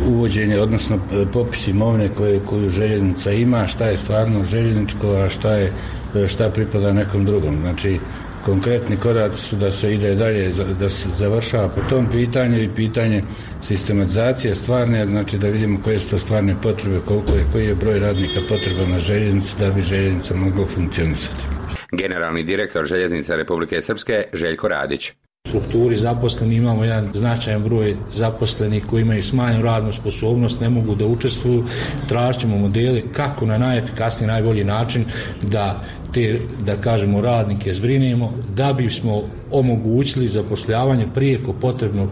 uvođenje, 0.08 0.60
odnosno 0.60 0.96
e, 0.96 1.26
popis 1.34 1.68
imovine 1.68 2.10
koje, 2.10 2.40
koju 2.40 2.70
željeznica 2.70 3.32
ima, 3.32 3.68
šta 3.68 3.86
je 3.86 3.98
stvarno 3.98 4.46
željezničko, 4.46 5.12
a 5.12 5.30
šta 5.30 5.54
je 5.54 5.74
e, 6.16 6.28
šta 6.28 6.50
pripada 6.50 6.94
nekom 6.94 7.26
drugom. 7.26 7.60
Znači, 7.62 8.00
konkretni 8.48 8.98
koraci 8.98 9.42
su 9.42 9.56
da 9.56 9.72
se 9.72 9.94
ide 9.94 10.16
dalje, 10.16 10.50
da 10.80 10.90
se 10.90 11.10
završava 11.10 11.68
po 11.70 11.82
tom 11.90 12.08
pitanju 12.12 12.58
i 12.64 12.70
pitanje 12.76 13.22
sistematizacije 13.62 14.56
stvarne, 14.56 15.06
znači 15.06 15.38
da 15.38 15.48
vidimo 15.48 15.80
koje 15.84 16.00
su 16.00 16.10
to 16.10 16.18
stvarne 16.18 16.56
potrebe, 16.64 17.00
koliko 17.08 17.32
je, 17.32 17.46
koji 17.52 17.66
je 17.66 17.76
broj 17.76 18.00
radnika 18.00 18.40
potreba 18.50 18.88
na 18.92 19.00
željeznici 19.00 19.56
da 19.60 19.72
bi 19.72 19.82
željeznica 19.82 20.36
mogla 20.36 20.66
funkcionisati. 20.66 21.44
Generalni 21.92 22.44
direktor 22.44 22.86
željeznica 22.86 23.36
Republike 23.36 23.82
Srpske 23.82 24.24
Željko 24.34 24.68
Radić. 24.68 25.12
Strukturi 25.48 25.96
zaposleni 25.96 26.56
imamo 26.56 26.84
jedan 26.84 27.10
značajan 27.14 27.64
broj 27.64 27.96
zaposlenih 28.12 28.86
koji 28.86 29.02
imaju 29.02 29.24
smanjenu 29.24 29.64
radnu 29.64 29.92
sposobnost, 29.92 30.62
ne 30.62 30.70
mogu 30.70 30.96
da 30.96 31.06
učestvuju, 31.06 31.64
tražit 32.08 32.42
ćemo 32.42 32.58
modele 32.58 33.02
kako 33.12 33.46
na 33.46 33.58
najefikasniji, 33.58 34.28
najbolji 34.28 34.64
način 34.64 35.06
da 35.42 35.82
te, 36.14 36.40
da 36.66 36.76
kažemo, 36.76 37.22
radnike 37.22 37.74
zbrinemo, 37.74 38.34
da 38.56 38.74
bismo 38.74 39.22
omogućili 39.52 40.28
zapošljavanje 40.28 41.08
prijeko 41.14 41.54
potrebnog 41.54 42.10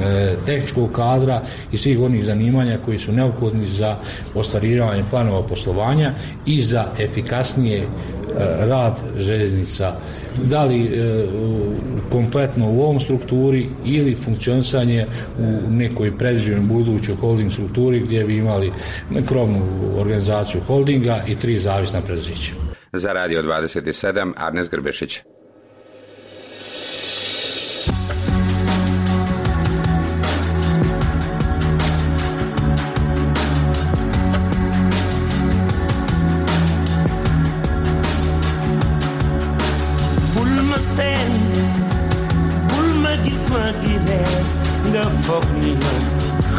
e, 0.00 0.34
tehničkog 0.46 0.92
kadra 0.92 1.42
i 1.72 1.76
svih 1.76 2.00
onih 2.00 2.24
zanimanja 2.24 2.78
koji 2.84 2.98
su 2.98 3.12
neophodni 3.12 3.66
za 3.66 3.96
ostvarivanje 4.34 5.04
planova 5.10 5.42
poslovanja 5.42 6.14
i 6.46 6.62
za 6.62 6.86
efikasnije 6.98 7.78
e, 7.78 7.86
rad 8.60 8.98
željeznica 9.16 9.92
da 10.50 10.64
li 10.64 10.84
e, 10.84 11.26
kompletno 12.10 12.70
u 12.70 12.82
ovom 12.82 13.00
strukturi 13.00 13.66
ili 13.84 14.14
funkcionisanje 14.14 15.06
u 15.38 15.70
nekoj 15.70 16.18
predviđenoj 16.18 16.60
budućoj 16.60 17.14
holding 17.14 17.52
strukturi 17.52 18.00
gdje 18.00 18.24
bi 18.24 18.36
imali 18.36 18.72
krovnu 19.28 19.60
organizaciju 19.96 20.60
holdinga 20.60 21.22
i 21.28 21.34
tri 21.34 21.58
zavisna 21.58 22.00
preduzeća. 22.00 22.52
Za 22.92 23.12
Radio 23.12 23.42
27 23.42 24.32
Arnes 24.36 24.68
Grbešić. 24.70 25.20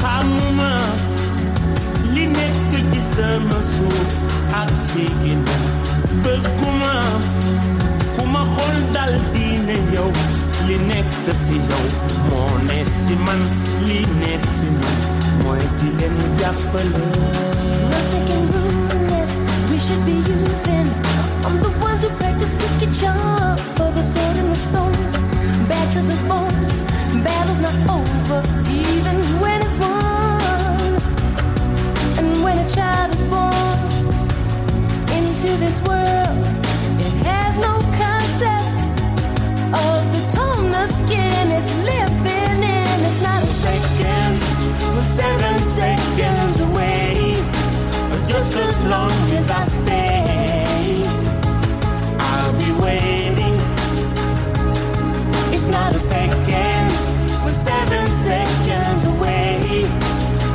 Xamuma 0.04 0.72
li 2.14 2.26
nekk 2.38 2.72
ci 2.92 3.00
sama 3.14 3.60
suuf 3.74 4.10
ak 4.62 4.70
si 4.86 5.04
ginnaaw 5.22 5.68
bëgguma 6.24 6.94
dal 8.94 9.14
yow 9.96 10.10
li 10.68 10.78
nekk 10.90 11.26
si 11.44 11.56
yow 11.70 11.86
moo 12.30 12.54
ne 12.68 12.80
si 12.96 13.16
man 13.26 13.42
li 13.88 14.00
ne 14.22 14.32
si 14.54 14.68
man 14.80 14.98
mooy 15.44 15.64
di 15.78 15.90
leen 15.98 16.16
jàppale 16.40 17.04
we 19.70 19.80
should 19.86 20.04
be 20.06 20.18
using. 20.38 20.88
I'm 21.46 21.56
the 21.66 21.72
ones 21.88 22.02
who 22.04 22.10
practice 22.22 22.54
cricket 22.60 22.92
charms 23.00 23.62
for 23.78 23.90
the 23.98 24.04
sword 24.14 24.36
and 24.42 24.50
the 24.54 24.60
stone. 24.68 24.98
Back 25.70 25.88
to 25.96 26.02
the 26.12 26.18
bone. 26.30 26.60
Battle's 27.26 27.62
not 27.66 27.78
over, 27.98 28.40
even 28.82 29.18
when 29.42 29.53
when 32.44 32.58
a 32.58 32.70
child 32.70 33.16
is 33.16 33.24
born 33.30 33.80
into 35.18 35.50
this 35.64 35.78
world, 35.88 36.38
it 37.00 37.16
has 37.30 37.54
no 37.68 37.74
concept 38.04 38.80
of 39.86 40.00
the 40.16 40.24
tone 40.36 40.74
skin 41.00 41.46
living 41.92 42.60
in. 42.78 42.98
It's 43.10 43.22
not 43.22 43.42
a 43.44 43.54
second, 43.66 44.32
We're 44.96 45.10
seven 45.22 45.56
seconds 45.80 46.60
away. 46.68 47.38
Just 48.28 48.56
as 48.56 48.86
long 48.88 49.12
as 49.40 49.50
I 49.50 49.64
stay, 49.66 51.04
I'll 52.20 52.58
be 52.64 52.72
waiting. 52.84 53.56
It's 55.54 55.68
not 55.68 55.96
a 55.96 56.00
second, 56.00 56.88
we're 57.44 57.60
seven 57.72 58.06
seconds 58.28 59.04
away. 59.14 59.86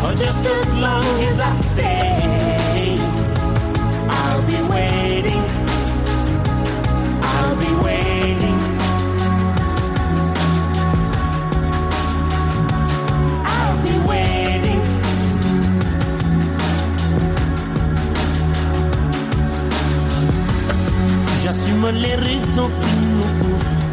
Or 0.05 0.13
just 0.15 0.47
as 0.47 0.75
long 0.75 1.18
J'assume 21.51 21.89
les 22.03 22.15
raisons 22.15 22.69
qui 22.83 22.95
nous 23.15 23.31
poussent 23.41 23.85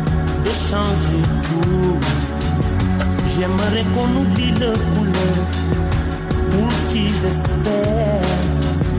de 0.44 0.52
changer 0.52 1.22
tout. 1.44 2.00
J'aimerais 3.34 3.86
qu'on 3.94 4.10
oublie 4.20 4.52
le 4.52 4.74
couleur 4.74 5.85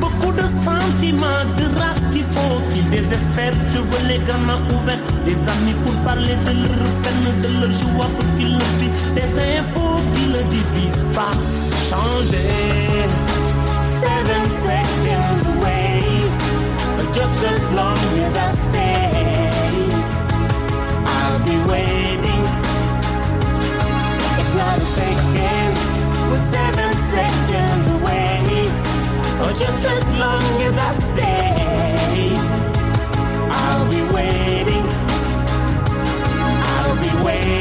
Beaucoup 0.01 0.33
de 0.33 0.43
sentiments, 0.43 1.45
de 1.57 1.65
race 1.79 2.05
qu'il 2.13 2.25
faut 2.25 2.61
qu'ils 2.75 2.91
désespèrent. 2.91 3.55
Je 3.73 3.79
veux 3.79 4.07
les 4.07 4.19
gamins 4.19 4.61
ouverts, 4.69 4.99
des 5.25 5.49
amis 5.49 5.75
pour 5.83 5.95
parler 6.05 6.37
de 6.45 6.53
leur 6.53 6.93
peine, 7.03 7.41
de 7.41 7.49
leur 7.59 7.73
joie 7.73 8.11
pour 8.19 8.29
qu'ils 8.37 8.53
le 8.53 8.69
vivent. 8.79 9.15
Des 9.15 9.33
infos 9.39 10.01
qui 10.15 10.27
ne 10.29 10.43
divisent 10.43 11.07
pas. 11.15 11.33
Changer. 11.89 13.09
Seven 14.03 14.45
seconds 14.67 15.41
away. 15.57 16.03
Just 17.15 17.39
as 17.51 17.63
long 17.73 17.97
as 18.25 18.37
I 18.37 18.49
stay, 18.63 19.09
I'll 21.15 21.39
be 21.47 21.57
waiting. 21.71 22.45
It's 24.39 24.53
not 24.55 24.77
a 24.77 24.87
second, 24.99 25.73
we're 26.29 26.45
seven 26.53 26.93
seconds 27.15 27.66
just 29.59 29.87
as 29.87 30.19
long 30.19 30.43
as 30.63 30.77
I 30.77 30.93
stay, 30.93 32.35
I'll 33.51 33.91
be 33.91 34.03
waiting. 34.15 34.85
I'll 36.77 36.97
be 37.03 37.25
waiting. 37.25 37.56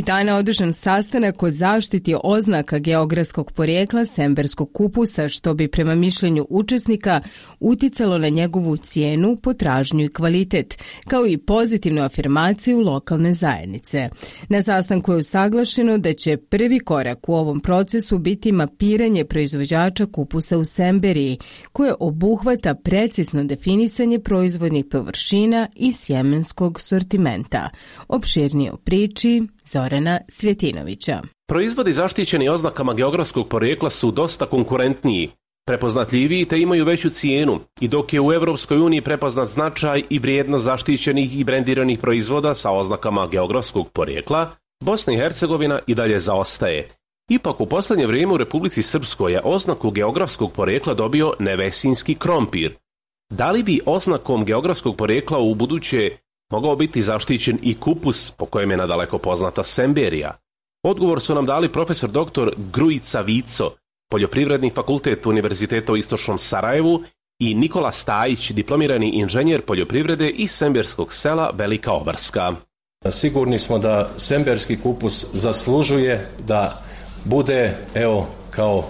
Ovih 0.00 0.06
dana 0.06 0.36
održan 0.36 0.72
sastanak 0.72 1.42
o 1.42 1.50
zaštiti 1.50 2.14
oznaka 2.24 2.78
geografskog 2.78 3.52
porijekla 3.52 4.04
semberskog 4.04 4.72
kupusa, 4.72 5.28
što 5.28 5.54
bi 5.54 5.68
prema 5.68 5.94
mišljenju 5.94 6.46
učesnika 6.50 7.20
uticalo 7.60 8.18
na 8.18 8.28
njegovu 8.28 8.76
cijenu, 8.76 9.36
potražnju 9.36 10.04
i 10.04 10.08
kvalitet, 10.08 10.82
kao 11.08 11.26
i 11.26 11.38
pozitivnu 11.38 12.02
afirmaciju 12.02 12.80
lokalne 12.80 13.32
zajednice. 13.32 14.08
Na 14.48 14.62
sastanku 14.62 15.12
je 15.12 15.18
usaglašeno 15.18 15.98
da 15.98 16.12
će 16.12 16.36
prvi 16.36 16.78
korak 16.78 17.28
u 17.28 17.34
ovom 17.34 17.60
procesu 17.60 18.18
biti 18.18 18.52
mapiranje 18.52 19.24
proizvođača 19.24 20.06
kupusa 20.06 20.58
u 20.58 20.64
Semberiji, 20.64 21.38
koje 21.72 21.94
obuhvata 22.00 22.74
precizno 22.74 23.44
definisanje 23.44 24.18
proizvodnih 24.18 24.84
površina 24.90 25.68
i 25.76 25.92
sjemenskog 25.92 26.80
sortimenta. 26.80 27.70
Opširnije 28.08 28.72
o 28.72 28.76
priči 28.76 29.42
Zorana 29.72 30.18
Svjetinovića. 30.28 31.22
Proizvodi 31.48 31.92
zaštićeni 31.92 32.48
oznakama 32.48 32.94
geografskog 32.94 33.48
porijekla 33.48 33.90
su 33.90 34.10
dosta 34.10 34.46
konkurentniji, 34.46 35.30
prepoznatljiviji 35.66 36.44
te 36.44 36.60
imaju 36.60 36.84
veću 36.84 37.10
cijenu 37.10 37.60
i 37.80 37.88
dok 37.88 38.12
je 38.12 38.20
u 38.20 38.32
Europskoj 38.32 38.78
uniji 38.78 39.00
prepoznat 39.00 39.48
značaj 39.48 40.02
i 40.10 40.18
vrijednost 40.18 40.64
zaštićenih 40.64 41.40
i 41.40 41.44
brendiranih 41.44 41.98
proizvoda 41.98 42.54
sa 42.54 42.70
oznakama 42.70 43.26
geografskog 43.26 43.88
porijekla, 43.92 44.50
Bosna 44.84 45.12
i 45.12 45.16
Hercegovina 45.16 45.78
i 45.86 45.94
dalje 45.94 46.18
zaostaje. 46.18 46.88
Ipak 47.30 47.60
u 47.60 47.66
posljednje 47.66 48.06
vrijeme 48.06 48.32
u 48.32 48.36
Republici 48.36 48.82
Srpskoj 48.82 49.32
je 49.32 49.40
oznaku 49.44 49.90
geografskog 49.90 50.52
porijekla 50.52 50.94
dobio 50.94 51.34
nevesinski 51.38 52.14
krompir. 52.14 52.74
Da 53.32 53.50
li 53.50 53.62
bi 53.62 53.80
oznakom 53.86 54.44
geografskog 54.44 54.96
porijekla 54.96 55.38
u 55.38 55.54
buduće 55.54 56.10
mogao 56.50 56.76
biti 56.76 57.02
zaštićen 57.02 57.58
i 57.62 57.74
kupus 57.74 58.30
po 58.30 58.46
kojem 58.46 58.70
je 58.70 58.76
nadaleko 58.76 59.18
poznata 59.18 59.64
Semberija? 59.64 60.36
Odgovor 60.82 61.20
su 61.20 61.34
nam 61.34 61.46
dali 61.46 61.72
profesor 61.72 62.10
dr. 62.10 62.50
Grujica 62.72 63.20
Vico, 63.20 63.70
Poljoprivredni 64.10 64.70
fakultet 64.70 65.26
Univerziteta 65.26 65.92
u 65.92 65.96
Istočnom 65.96 66.38
Sarajevu 66.38 67.02
i 67.38 67.54
Nikola 67.54 67.92
Stajić, 67.92 68.50
diplomirani 68.50 69.10
inženjer 69.10 69.62
poljoprivrede 69.62 70.30
iz 70.30 70.50
Semberskog 70.50 71.12
sela 71.12 71.50
Velika 71.54 71.92
Obarska. 71.92 72.52
Sigurni 73.10 73.58
smo 73.58 73.78
da 73.78 74.10
semberski 74.16 74.76
kupus 74.76 75.26
zaslužuje 75.32 76.30
da 76.46 76.82
bude 77.24 77.76
evo 77.94 78.26
kao 78.50 78.84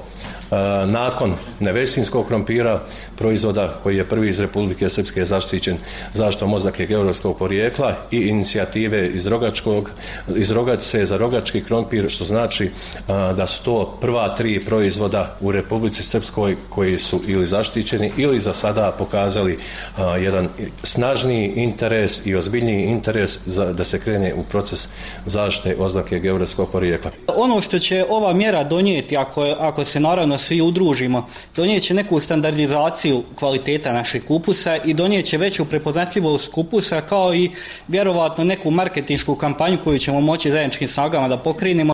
nakon 0.86 1.34
nevesinskog 1.60 2.26
krompira 2.26 2.80
proizvoda 3.16 3.74
koji 3.82 3.96
je 3.96 4.04
prvi 4.04 4.28
iz 4.28 4.40
Republike 4.40 4.88
Srpske 4.88 5.24
zaštićen 5.24 5.76
zaštitom 6.14 6.54
oznake 6.54 6.86
geografskog 6.86 7.38
porijekla 7.38 7.94
i 8.10 8.16
inicijative 8.16 9.08
iz 9.08 9.26
Rogačkog, 9.26 9.90
iz 10.36 10.50
Rogačce 10.50 11.06
za 11.06 11.16
rogački 11.16 11.64
krompir, 11.64 12.10
što 12.10 12.24
znači 12.24 12.64
e, 12.64 12.70
da 13.08 13.46
su 13.46 13.64
to 13.64 13.98
prva 14.00 14.34
tri 14.34 14.60
proizvoda 14.60 15.36
u 15.40 15.52
Republici 15.52 16.02
Srpskoj 16.02 16.56
koji 16.68 16.98
su 16.98 17.20
ili 17.26 17.46
zaštićeni 17.46 18.12
ili 18.16 18.40
za 18.40 18.52
sada 18.52 18.94
pokazali 18.98 19.52
e, 19.52 20.02
jedan 20.22 20.48
snažniji 20.82 21.52
interes 21.56 22.26
i 22.26 22.34
ozbiljniji 22.34 22.84
interes 22.84 23.38
za, 23.46 23.72
da 23.72 23.84
se 23.84 23.98
krene 23.98 24.34
u 24.34 24.42
proces 24.42 24.88
zaštite 25.26 25.76
oznake 25.78 26.18
geografskog 26.18 26.70
porijekla. 26.70 27.10
Ono 27.26 27.60
što 27.60 27.78
će 27.78 28.06
ova 28.08 28.32
mjera 28.32 28.64
donijeti, 28.64 29.16
ako, 29.16 29.42
ako 29.58 29.84
se 29.84 30.00
naravno 30.00 30.38
svi 30.40 30.60
udružimo, 30.60 31.26
donijet 31.56 31.82
će 31.82 31.94
neku 31.94 32.20
standardizaciju 32.20 33.22
kvaliteta 33.34 33.92
naših 33.92 34.24
kupusa 34.24 34.76
i 34.76 34.94
donijet 34.94 35.26
će 35.26 35.38
veću 35.38 35.64
prepoznatljivost 35.64 36.52
kupusa 36.52 37.00
kao 37.00 37.34
i 37.34 37.50
vjerovatno 37.88 38.44
neku 38.44 38.70
marketinšku 38.70 39.34
kampanju 39.34 39.78
koju 39.84 39.98
ćemo 39.98 40.20
moći 40.20 40.50
zajedničkim 40.50 40.88
snagama 40.88 41.28
da 41.28 41.36
pokrenemo. 41.36 41.92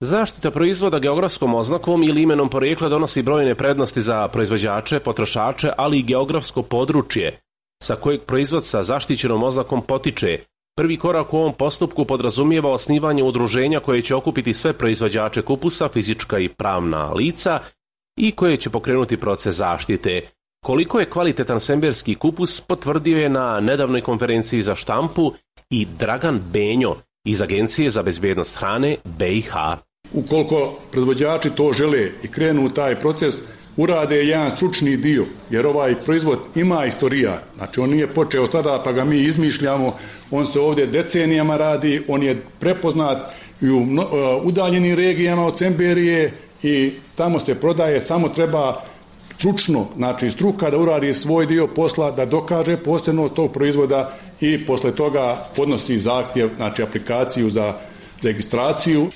Zaštita 0.00 0.50
proizvoda 0.50 0.98
geografskom 0.98 1.54
oznakom 1.54 2.02
ili 2.02 2.22
imenom 2.22 2.48
porijekla 2.48 2.88
donosi 2.88 3.22
brojne 3.22 3.54
prednosti 3.54 4.00
za 4.00 4.28
proizvođače, 4.28 5.00
potrošače, 5.00 5.70
ali 5.76 5.98
i 5.98 6.02
geografsko 6.02 6.62
područje 6.62 7.38
sa 7.82 7.96
kojeg 7.96 8.20
proizvod 8.22 8.66
sa 8.66 8.82
zaštićenom 8.82 9.42
oznakom 9.42 9.82
potiče. 9.82 10.38
Prvi 10.76 10.96
korak 10.96 11.34
u 11.34 11.38
ovom 11.38 11.52
postupku 11.52 12.04
podrazumijeva 12.04 12.72
osnivanje 12.72 13.22
udruženja 13.22 13.80
koje 13.80 14.02
će 14.02 14.14
okupiti 14.14 14.54
sve 14.54 14.72
proizvođače 14.72 15.42
kupusa, 15.42 15.88
fizička 15.88 16.38
i 16.38 16.48
pravna 16.48 17.12
lica 17.12 17.58
i 18.18 18.32
koje 18.32 18.56
će 18.56 18.70
pokrenuti 18.70 19.16
proces 19.16 19.54
zaštite. 19.54 20.20
Koliko 20.64 21.00
je 21.00 21.10
kvalitetan 21.10 21.60
semberski 21.60 22.14
kupus 22.14 22.60
potvrdio 22.60 23.18
je 23.18 23.28
na 23.28 23.60
nedavnoj 23.60 24.00
konferenciji 24.00 24.62
za 24.62 24.74
štampu 24.74 25.32
i 25.70 25.86
Dragan 25.98 26.40
Benjo 26.52 26.96
iz 27.24 27.42
Agencije 27.42 27.90
za 27.90 28.02
bezbjednost 28.02 28.56
hrane 28.56 28.96
BiH. 29.04 29.52
Ukoliko 30.12 30.78
proizvođači 30.90 31.50
to 31.50 31.72
žele 31.72 32.08
i 32.22 32.28
krenu 32.28 32.66
u 32.66 32.70
taj 32.70 33.00
proces, 33.00 33.34
urade 33.76 34.24
jedan 34.24 34.50
stručni 34.50 34.96
dio, 34.96 35.24
jer 35.50 35.66
ovaj 35.66 35.94
proizvod 35.94 36.38
ima 36.54 36.84
istorija. 36.84 37.42
Znači, 37.56 37.80
on 37.80 37.90
nije 37.90 38.06
počeo 38.06 38.46
sada 38.46 38.82
pa 38.84 38.92
ga 38.92 39.04
mi 39.04 39.18
izmišljamo, 39.18 39.96
on 40.30 40.46
se 40.46 40.60
ovdje 40.60 40.86
decenijama 40.86 41.56
radi, 41.56 42.02
on 42.08 42.22
je 42.22 42.42
prepoznat 42.60 43.18
i 43.60 43.70
u 43.70 43.78
uh, 43.78 43.86
udaljenim 44.42 44.96
regijama 44.96 45.46
od 45.46 45.58
Cemberije 45.58 46.32
i 46.62 46.92
tamo 47.16 47.40
se 47.40 47.60
prodaje, 47.60 48.00
samo 48.00 48.28
treba 48.28 48.82
stručno, 49.38 49.86
znači 49.96 50.30
struka 50.30 50.70
da 50.70 50.78
uradi 50.78 51.14
svoj 51.14 51.46
dio 51.46 51.66
posla, 51.66 52.10
da 52.10 52.26
dokaže 52.26 52.76
posebno 52.76 53.28
tog 53.28 53.52
proizvoda 53.52 54.12
i 54.40 54.66
posle 54.66 54.94
toga 54.94 55.46
podnosi 55.56 55.98
zahtjev, 55.98 56.50
znači 56.56 56.82
aplikaciju 56.82 57.50
za 57.50 57.74
registraciju. 58.22 59.10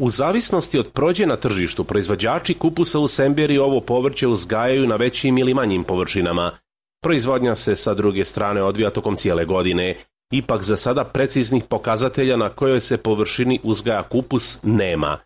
U 0.00 0.10
zavisnosti 0.10 0.78
od 0.78 0.90
prođe 0.92 1.26
na 1.26 1.36
tržištu, 1.36 1.84
proizvođači 1.84 2.54
kupusa 2.54 2.98
u 2.98 3.08
Semberi 3.08 3.58
ovo 3.58 3.80
povrće 3.80 4.26
uzgajaju 4.26 4.86
na 4.86 4.96
većim 4.96 5.38
ili 5.38 5.54
manjim 5.54 5.84
površinama. 5.84 6.52
Proizvodnja 7.02 7.54
se 7.54 7.76
sa 7.76 7.94
druge 7.94 8.24
strane 8.24 8.62
odvija 8.62 8.90
tokom 8.90 9.16
cijele 9.16 9.44
godine. 9.44 9.96
Ipak 10.32 10.62
za 10.62 10.76
sada 10.76 11.04
preciznih 11.04 11.64
pokazatelja 11.68 12.36
na 12.36 12.48
kojoj 12.48 12.80
se 12.80 12.96
površini 12.96 13.60
uzgaja 13.62 14.02
kupus 14.02 14.58
nema. 14.62 15.18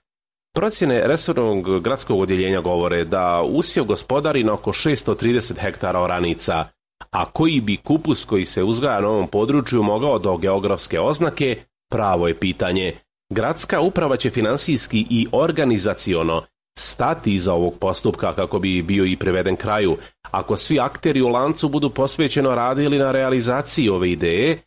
Procjene 0.55 1.03
resornog 1.07 1.81
gradskog 1.81 2.21
odjeljenja 2.21 2.61
govore 2.61 3.05
da 3.05 3.43
usjev 3.43 3.85
gospodari 3.85 4.45
na 4.45 4.53
oko 4.53 4.73
630 4.73 5.61
hektara 5.61 6.01
oranica, 6.01 6.65
a 7.11 7.25
koji 7.25 7.61
bi 7.61 7.77
kupus 7.77 8.25
koji 8.25 8.45
se 8.45 8.63
uzgaja 8.63 9.01
na 9.01 9.09
ovom 9.09 9.29
području 9.29 9.83
mogao 9.83 10.19
do 10.19 10.37
geografske 10.37 11.01
oznake, 11.01 11.57
pravo 11.91 12.29
je 12.29 12.39
pitanje. 12.39 12.93
Gradska 13.31 13.81
uprava 13.81 14.17
će 14.17 14.31
finansijski 14.31 15.07
i 15.11 15.27
organizaciono 15.33 16.43
stati 16.79 17.35
iza 17.35 17.55
ovog 17.55 17.75
postupka 17.79 18.35
kako 18.35 18.59
bi 18.59 18.83
bio 18.83 19.05
i 19.05 19.17
priveden 19.17 19.57
kraju. 19.57 19.97
Ako 20.31 20.57
svi 20.57 20.81
akteri 20.81 21.23
u 21.23 21.29
lancu 21.29 21.69
budu 21.69 21.91
posvećeno 21.91 22.55
radili 22.55 22.99
na 22.99 23.13
realizaciji 23.13 23.89
ove 23.89 24.11
ideje, 24.11 24.63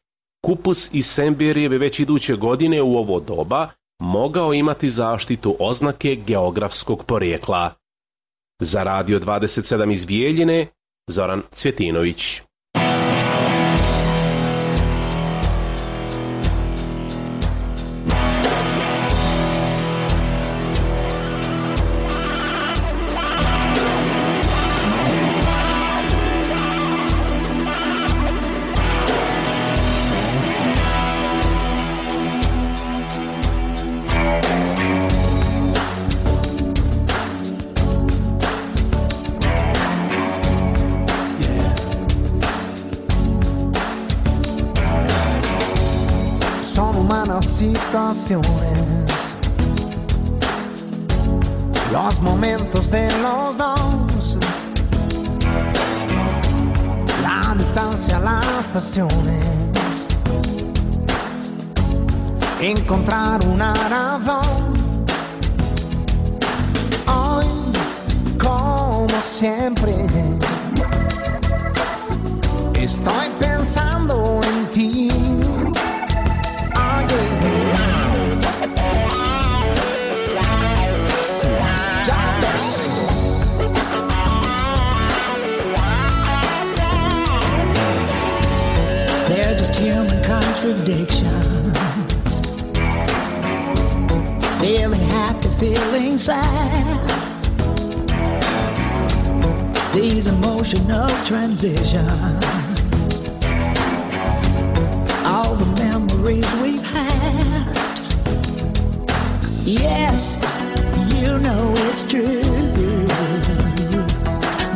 kupus 0.45 0.93
iz 0.93 1.05
Sembirije 1.05 1.69
bi 1.69 1.77
već 1.77 1.99
iduće 1.99 2.35
godine 2.35 2.81
u 2.81 2.97
ovo 2.97 3.19
doba 3.19 3.69
mogao 3.99 4.53
imati 4.53 4.89
zaštitu 4.89 5.55
oznake 5.59 6.15
geografskog 6.15 7.03
porijekla. 7.05 7.73
Za 8.61 8.83
Radio 8.83 9.19
27 9.19 9.91
iz 9.91 10.05
Bijeljine, 10.05 10.67
Zoran 11.09 11.41
Cvjetinović. 11.51 12.41
Los 51.91 52.21
momentos 52.21 52.89
de 52.89 53.07
los 53.19 53.55
dos, 53.55 54.37
la 57.21 57.55
distancia, 57.55 58.19
las 58.19 58.69
pasiones, 58.71 60.07
encontrar 62.59 63.45
una 63.45 63.73
razón. 63.73 64.73
Hoy, 67.07 67.45
como 68.39 69.21
siempre, 69.21 69.93
feeling 95.65 96.15
sad. 96.15 97.09
These 99.95 100.27
emotional 100.27 101.09
transitions. 101.25 102.03
All 105.25 105.55
the 105.55 105.69
memories 105.83 106.49
we've 106.61 106.83
had. 106.83 107.65
Yes, 109.63 110.35
you 111.15 111.39
know 111.39 111.73
it's 111.87 112.03
true. 112.03 112.43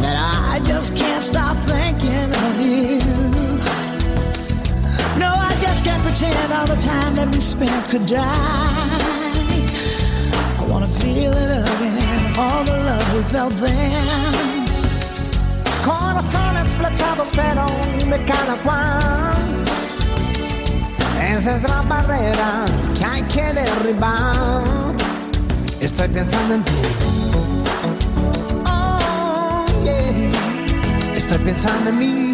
That 0.01 0.17
I 0.51 0.59
just 0.63 0.95
can't 0.95 1.23
stop 1.23 1.55
thinking 1.73 2.29
of 2.45 2.53
you. 2.65 2.97
No, 5.19 5.31
I 5.49 5.55
just 5.61 5.83
can't 5.83 6.01
pretend 6.01 6.51
all 6.51 6.65
the 6.65 6.81
time 6.81 7.15
that 7.17 7.29
we 7.31 7.41
spent 7.41 7.89
could 7.91 8.07
die. 8.07 8.78
Corazones 15.83 16.67
flechados, 16.77 17.27
pero 17.35 17.65
de 18.09 18.23
cada 18.23 18.55
cual. 18.63 19.65
Esa 21.29 21.55
es 21.57 21.63
la 21.63 21.81
barrera 21.81 22.65
que 22.97 23.05
hay 23.05 23.21
que 23.23 23.53
derribar. 23.53 24.63
Estoy 25.81 26.07
pensando 26.07 26.55
en 26.55 26.63
ti. 26.63 26.71
Oh, 28.67 29.65
yeah. 29.83 31.15
Estoy 31.17 31.39
pensando 31.39 31.89
en 31.89 31.99
mí. 31.99 32.28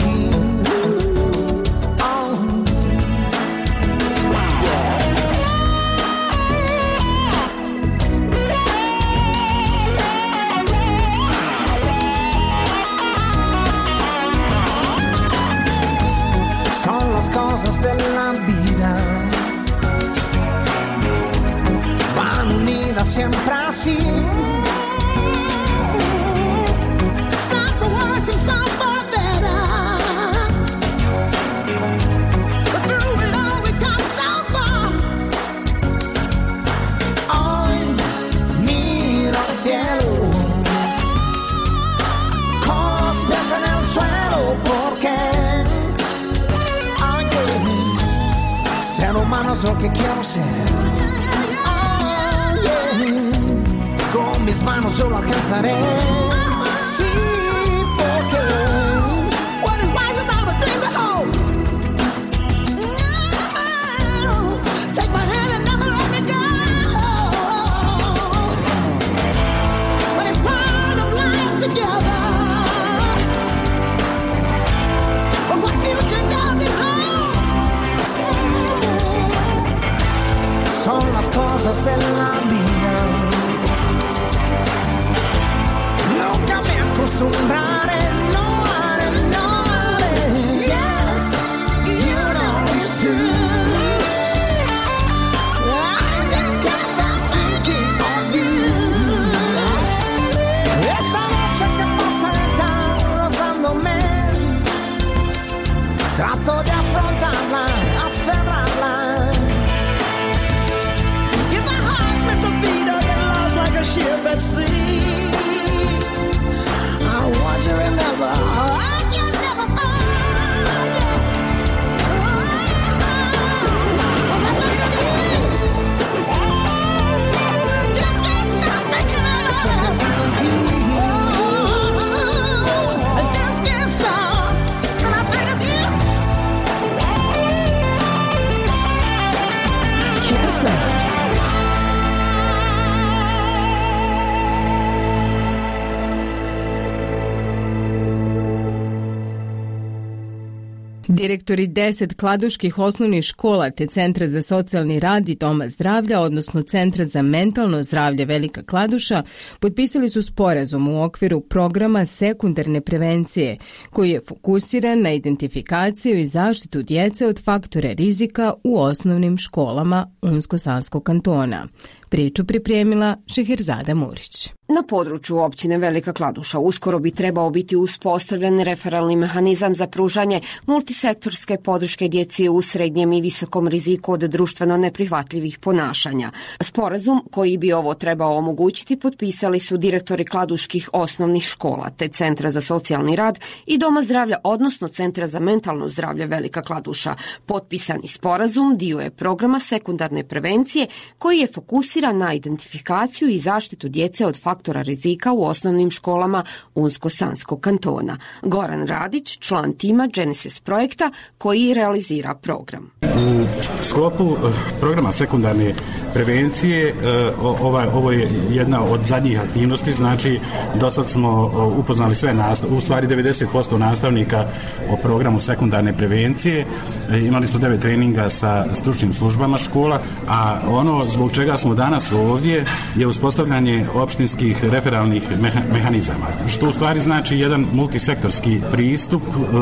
Direktori 151.15 151.67
10 151.67 152.15
kladuških 152.15 152.79
osnovnih 152.79 153.23
škola 153.23 153.69
te 153.69 153.87
Centra 153.87 154.27
za 154.27 154.41
socijalni 154.41 154.99
rad 154.99 155.29
i 155.29 155.35
Doma 155.35 155.69
zdravlja, 155.69 156.19
odnosno 156.19 156.61
Centra 156.61 157.05
za 157.05 157.21
mentalno 157.21 157.83
zdravlje 157.83 158.25
Velika 158.25 158.63
Kladuša, 158.63 159.23
potpisali 159.59 160.09
su 160.09 160.21
sporazum 160.21 160.87
u 160.87 161.03
okviru 161.03 161.41
programa 161.41 162.05
sekundarne 162.05 162.81
prevencije, 162.81 163.57
koji 163.89 164.09
je 164.09 164.21
fokusiran 164.27 165.01
na 165.01 165.13
identifikaciju 165.13 166.19
i 166.19 166.25
zaštitu 166.25 166.81
djece 166.81 167.27
od 167.27 167.43
faktore 167.43 167.93
rizika 167.93 168.53
u 168.63 168.79
osnovnim 168.79 169.37
školama 169.37 170.11
Unsko-Sanskog 170.21 171.03
kantona. 171.03 171.67
Priču 172.09 172.45
pripremila 172.45 173.17
Šeherzada 173.27 173.93
Murić. 173.93 174.49
Na 174.67 174.83
području 174.83 175.37
općine 175.37 175.77
Velika 175.77 176.13
Kladuša 176.13 176.59
uskoro 176.59 176.99
bi 176.99 177.11
trebao 177.11 177.49
biti 177.49 177.75
uspostavljen 177.75 178.59
referalni 178.59 179.15
mehanizam 179.15 179.75
za 179.75 179.87
pružanje 179.87 180.41
multisektorske 180.65 181.57
podrške 181.57 182.07
djeci 182.07 182.49
u 182.49 182.61
srednjem 182.61 183.13
i 183.13 183.21
visokom 183.21 183.67
riziku 183.67 184.13
od 184.13 184.19
društveno 184.19 184.77
neprihvatljivih 184.77 185.59
ponašanja. 185.59 186.31
Sporazum 186.61 187.23
koji 187.31 187.57
bi 187.57 187.73
ovo 187.73 187.93
trebao 187.93 188.37
omogućiti 188.37 188.99
potpisali 188.99 189.59
su 189.59 189.77
direktori 189.77 190.25
kladuških 190.25 190.89
osnovnih 190.93 191.43
škola 191.43 191.89
te 191.89 192.07
Centra 192.07 192.49
za 192.49 192.61
socijalni 192.61 193.15
rad 193.15 193.39
i 193.65 193.77
Doma 193.77 194.03
zdravlja, 194.03 194.37
odnosno 194.43 194.87
Centra 194.87 195.27
za 195.27 195.39
mentalno 195.39 195.89
zdravlje 195.89 196.25
Velika 196.25 196.61
Kladuša. 196.61 197.15
Potpisani 197.45 198.07
sporazum 198.07 198.77
dio 198.77 198.99
je 198.99 199.09
programa 199.09 199.59
sekundarne 199.59 200.23
prevencije 200.23 200.87
koji 201.17 201.39
je 201.39 201.47
fokusiran 201.47 202.17
na 202.17 202.33
identifikaciju 202.33 203.29
i 203.29 203.39
zaštitu 203.39 203.87
djece 203.87 204.25
od 204.25 204.37
faktora 204.41 204.54
rizika 204.65 205.31
u 205.31 205.43
osnovnim 205.45 205.91
školama 205.91 206.43
Unsko-Sanskog 206.75 207.59
kantona. 207.59 208.17
Goran 208.41 208.87
Radić, 208.87 209.37
član 209.39 209.73
tima 209.73 210.09
Genesis 210.13 210.59
projekta 210.59 211.11
koji 211.37 211.73
realizira 211.73 212.35
program. 212.35 212.91
U 213.01 213.45
sklopu 213.81 214.23
eh, 214.31 214.51
programa 214.79 215.11
sekundarne 215.11 215.73
prevencije 216.13 216.87
eh, 216.87 216.93
ovaj, 217.41 217.87
ovo 217.93 218.11
je 218.11 218.29
jedna 218.49 218.83
od 218.83 218.99
zadnjih 219.05 219.39
aktivnosti, 219.41 219.91
znači 219.91 220.39
do 220.75 220.91
sad 220.91 221.09
smo 221.09 221.29
o, 221.29 221.73
upoznali 221.77 222.15
sve 222.15 222.33
nastav, 222.33 222.73
u 222.73 222.81
stvari 222.81 223.07
90% 223.07 223.77
nastavnika 223.77 224.45
o 224.89 224.97
programu 224.97 225.39
sekundarne 225.39 225.93
prevencije. 225.97 226.65
Imali 227.09 227.47
smo 227.47 227.59
devet 227.59 227.81
treninga 227.81 228.29
sa 228.29 228.65
stručnim 228.73 229.13
službama 229.13 229.57
škola, 229.57 230.01
a 230.27 230.59
ono 230.67 231.07
zbog 231.07 231.31
čega 231.31 231.57
smo 231.57 231.75
danas 231.75 232.11
ovdje 232.11 232.65
je 232.95 233.07
uspostavljanje 233.07 233.85
opštinskih 233.93 234.44
referalnih 234.61 235.23
meha- 235.41 235.73
mehanizama, 235.73 236.27
što 236.47 236.69
u 236.69 236.71
stvari 236.71 236.99
znači 236.99 237.37
jedan 237.37 237.65
multisektorski 237.73 238.61
pristup 238.71 239.21
e, 239.21 239.57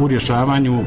u, 0.00 0.08
rješavanju 0.08 0.80
e, 0.80 0.84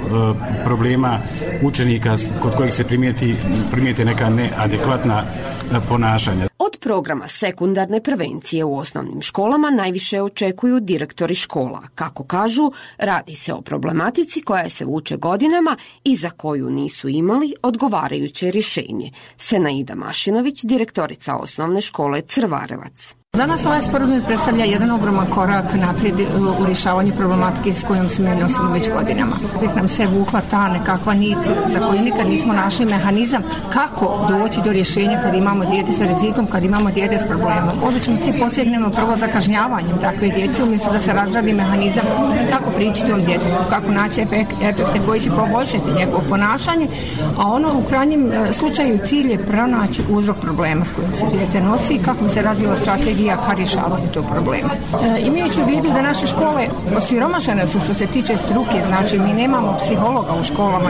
problema 0.63 1.19
učenika 1.61 2.17
kod 2.41 2.55
kojih 2.55 2.73
se 2.73 2.83
primijeti, 2.83 3.35
primijete 3.71 4.05
neka 4.05 4.29
neadekvatna 4.29 5.23
e, 5.23 5.75
ponašanja. 5.89 6.47
Od 6.59 6.77
programa 6.81 7.27
sekundarne 7.27 8.03
prevencije 8.03 8.63
u 8.63 8.77
osnovnim 8.77 9.21
školama 9.21 9.69
najviše 9.69 10.21
očekuju 10.21 10.79
direktori 10.79 11.35
škola. 11.35 11.81
Kako 11.95 12.23
kažu, 12.23 12.71
radi 12.97 13.35
se 13.35 13.53
o 13.53 13.61
problematici 13.61 14.41
koja 14.41 14.69
se 14.69 14.85
vuče 14.85 15.17
godinama 15.17 15.77
i 16.03 16.15
za 16.15 16.29
koju 16.29 16.69
nisu 16.69 17.09
imali 17.09 17.53
odgovarajuće 17.63 18.51
rješenje. 18.51 19.11
Senaida 19.37 19.95
Mašinović, 19.95 20.63
direktorica 20.63 21.35
osnovne 21.35 21.81
škole 21.81 22.21
Crvarevac. 22.21 23.15
Za 23.33 23.45
nas 23.45 23.65
ovaj 23.65 23.81
sporazum 23.81 24.21
predstavlja 24.27 24.65
jedan 24.65 24.91
ogroman 24.91 25.25
korak 25.27 25.65
naprijed 25.73 26.15
u 26.61 26.65
rješavanju 26.65 27.13
problematike 27.17 27.73
s 27.73 27.83
kojom 27.83 28.09
se 28.09 28.21
mi 28.21 28.29
nosimo 28.41 28.71
već 28.73 28.89
godinama. 28.91 29.35
Uvijek 29.57 29.75
nam 29.75 29.89
se 29.89 30.05
vukla 30.05 30.41
ta 30.51 30.67
nekakva 30.67 31.13
nit 31.13 31.37
za 31.73 31.87
koju 31.87 32.01
nikad 32.01 32.27
nismo 32.27 32.53
našli 32.53 32.85
mehanizam 32.85 33.43
kako 33.73 34.27
doći 34.29 34.61
do 34.63 34.71
rješenja 34.71 35.19
kad 35.23 35.35
imamo 35.35 35.65
dijete 35.65 35.91
sa 35.93 36.05
rizikom, 36.05 36.45
kad 36.47 36.63
imamo 36.63 36.91
dijete 36.91 37.17
s 37.17 37.27
problemom. 37.27 37.83
Obično 37.83 38.17
svi 38.17 38.39
posjednemo 38.39 38.89
prvo 38.89 39.15
za 39.15 39.27
kažnjavanjem 39.27 39.97
takve 40.01 40.27
djece 40.29 40.63
umjesto 40.63 40.91
da 40.91 40.99
se 40.99 41.13
razradi 41.13 41.53
mehanizam 41.53 42.05
kako 42.51 42.69
prići 42.71 43.05
tom 43.09 43.21
djetetu, 43.25 43.55
kako 43.69 43.91
naći 43.91 44.21
efek- 44.21 44.69
efekte 44.69 44.99
koji 45.05 45.19
će 45.19 45.29
poboljšati 45.29 45.93
njegovo 45.97 46.23
ponašanje, 46.29 46.87
a 47.37 47.47
ono 47.47 47.67
u 47.79 47.83
krajnjem 47.89 48.31
e, 48.31 48.53
slučaju 48.53 48.99
cilj 49.05 49.31
je 49.31 49.45
pronaći 49.45 50.01
uzrok 50.09 50.37
problema 50.37 50.85
s 50.85 50.91
kojim 50.91 51.11
se 51.15 51.25
dijete 51.37 51.61
nosi 51.61 51.93
i 51.93 52.03
kako 52.03 52.29
se 52.29 52.41
razvila 52.41 52.75
strategija 52.81 53.16
ka 53.45 53.53
rješavanju 53.53 54.07
tog 54.13 54.25
problema. 54.31 54.69
E, 55.17 55.21
imajući 55.21 55.61
u 55.61 55.65
vidu 55.65 55.89
da 55.93 56.01
naše 56.01 56.27
škole 56.27 56.67
osiromašene 56.97 57.67
su 57.67 57.79
što 57.79 57.93
se 57.93 58.07
tiče 58.07 58.37
struke, 58.37 58.81
znači 58.87 59.19
mi 59.19 59.33
nemamo 59.33 59.77
psihologa 59.79 60.33
u 60.41 60.43
školama, 60.43 60.89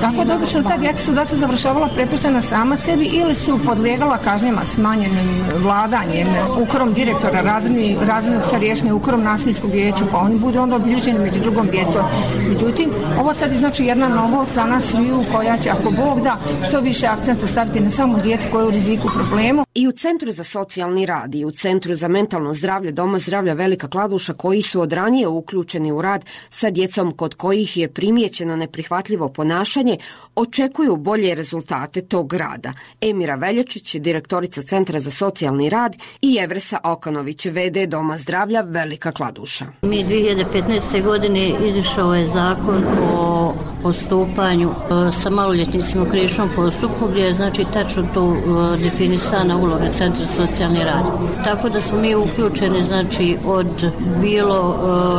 tako 0.00 0.24
da 0.24 0.34
obično 0.34 0.62
ta 0.62 0.76
djeca 0.76 1.02
su 1.02 1.12
da 1.12 1.26
se 1.26 1.36
završavala 1.36 1.88
prepuštena 1.94 2.40
sama 2.40 2.76
sebi 2.76 3.04
ili 3.04 3.34
su 3.34 3.58
podlijegala 3.66 4.18
kažnjama 4.18 4.60
smanjenim 4.66 5.44
vladanjem, 5.62 6.28
ukrom 6.62 6.92
direktora, 6.94 7.40
razredni, 7.40 7.96
razrednog 8.06 8.42
starješne, 8.46 8.92
ukrom 8.92 9.22
nasljedničkog 9.22 9.70
vijeća, 9.70 10.04
pa 10.12 10.18
oni 10.18 10.38
budu 10.38 10.60
onda 10.60 10.76
obilježeni 10.76 11.18
među 11.18 11.40
drugom 11.40 11.66
djecom. 11.70 12.02
Međutim, 12.48 12.90
ovo 13.20 13.34
sad 13.34 13.52
je 13.52 13.58
znači 13.58 13.84
jedna 13.84 14.08
novost 14.08 14.54
za 14.54 14.64
nas 14.64 14.84
sviju 14.84 15.24
koja 15.32 15.56
će, 15.56 15.70
ako 15.70 15.90
Bog 15.90 16.20
da, 16.20 16.36
što 16.68 16.80
više 16.80 17.06
akcenta 17.06 17.46
staviti 17.46 17.80
na 17.80 17.90
samo 17.90 18.18
dijete 18.18 18.50
koje 18.50 18.62
je 18.62 18.68
u 18.68 18.70
riziku 18.70 19.08
problemu. 19.14 19.64
I 19.74 19.88
u 19.88 19.92
Centru 19.92 20.32
za 20.32 20.44
socijalni 20.44 21.06
rad 21.06 21.34
i 21.34 21.44
u 21.44 21.50
Centru 21.50 21.94
za 21.94 22.08
mentalno 22.08 22.54
zdravlje 22.54 22.92
Doma 22.92 23.18
zdravlja 23.18 23.52
Velika 23.52 23.88
Kladuša 23.88 24.32
koji 24.32 24.62
su 24.62 24.80
od 24.80 24.92
ranije 24.92 25.28
uključeni 25.28 25.92
u 25.92 26.02
rad 26.02 26.24
sa 26.48 26.70
djecom 26.70 27.12
kod 27.16 27.34
kojih 27.34 27.76
je 27.76 27.88
primijećeno 27.88 28.56
neprihvatljivo 28.56 29.28
ponašanje, 29.28 29.85
očekuju 30.34 30.96
bolje 30.96 31.34
rezultate 31.34 32.02
tog 32.02 32.32
rada. 32.32 32.72
Emira 33.00 33.34
Veljačić, 33.34 33.94
direktorica 33.94 34.62
Centra 34.62 35.00
za 35.00 35.10
socijalni 35.10 35.70
rad 35.70 35.96
i 36.22 36.38
Evresa 36.40 36.78
Okanović, 36.84 37.46
VD 37.46 37.88
Doma 37.88 38.18
zdravlja 38.18 38.60
Velika 38.60 39.12
Kladuša. 39.12 39.66
Mi 39.82 40.04
2015. 40.04 41.02
godine 41.04 41.52
izišao 41.68 42.14
je 42.14 42.26
zakon 42.26 42.84
o 43.12 43.54
postupanju 43.86 44.70
e, 44.70 45.12
sa 45.12 45.30
maloljetnicima 45.30 46.02
u 46.02 46.06
krivičnom 46.06 46.48
postupku 46.56 47.08
gdje 47.10 47.22
je 47.22 47.34
znači 47.34 47.64
tačno 47.72 48.02
tu 48.14 48.34
e, 48.34 48.78
definisana 48.82 49.56
uloga 49.56 49.88
Centra 49.98 50.26
socijalni 50.26 50.84
rad. 50.84 51.04
Tako 51.44 51.68
da 51.68 51.80
smo 51.80 51.98
mi 51.98 52.14
uključeni 52.14 52.82
znači 52.82 53.36
od 53.44 53.90
bilo 54.20 54.58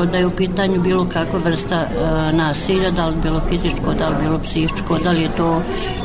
e, 0.04 0.06
da 0.12 0.18
je 0.18 0.26
u 0.26 0.32
pitanju 0.32 0.82
bilo 0.82 1.08
kakva 1.14 1.40
vrsta 1.40 1.88
nasilja, 2.34 2.92
da 2.92 3.08
li 3.08 3.16
bilo 3.24 3.42
fizičko, 3.50 3.94
da 4.00 4.10
li 4.10 4.16
bilo 4.24 4.40
psihičko, 4.40 4.98
da 5.04 5.12
li 5.12 5.22
je 5.22 5.30
to 5.38 5.62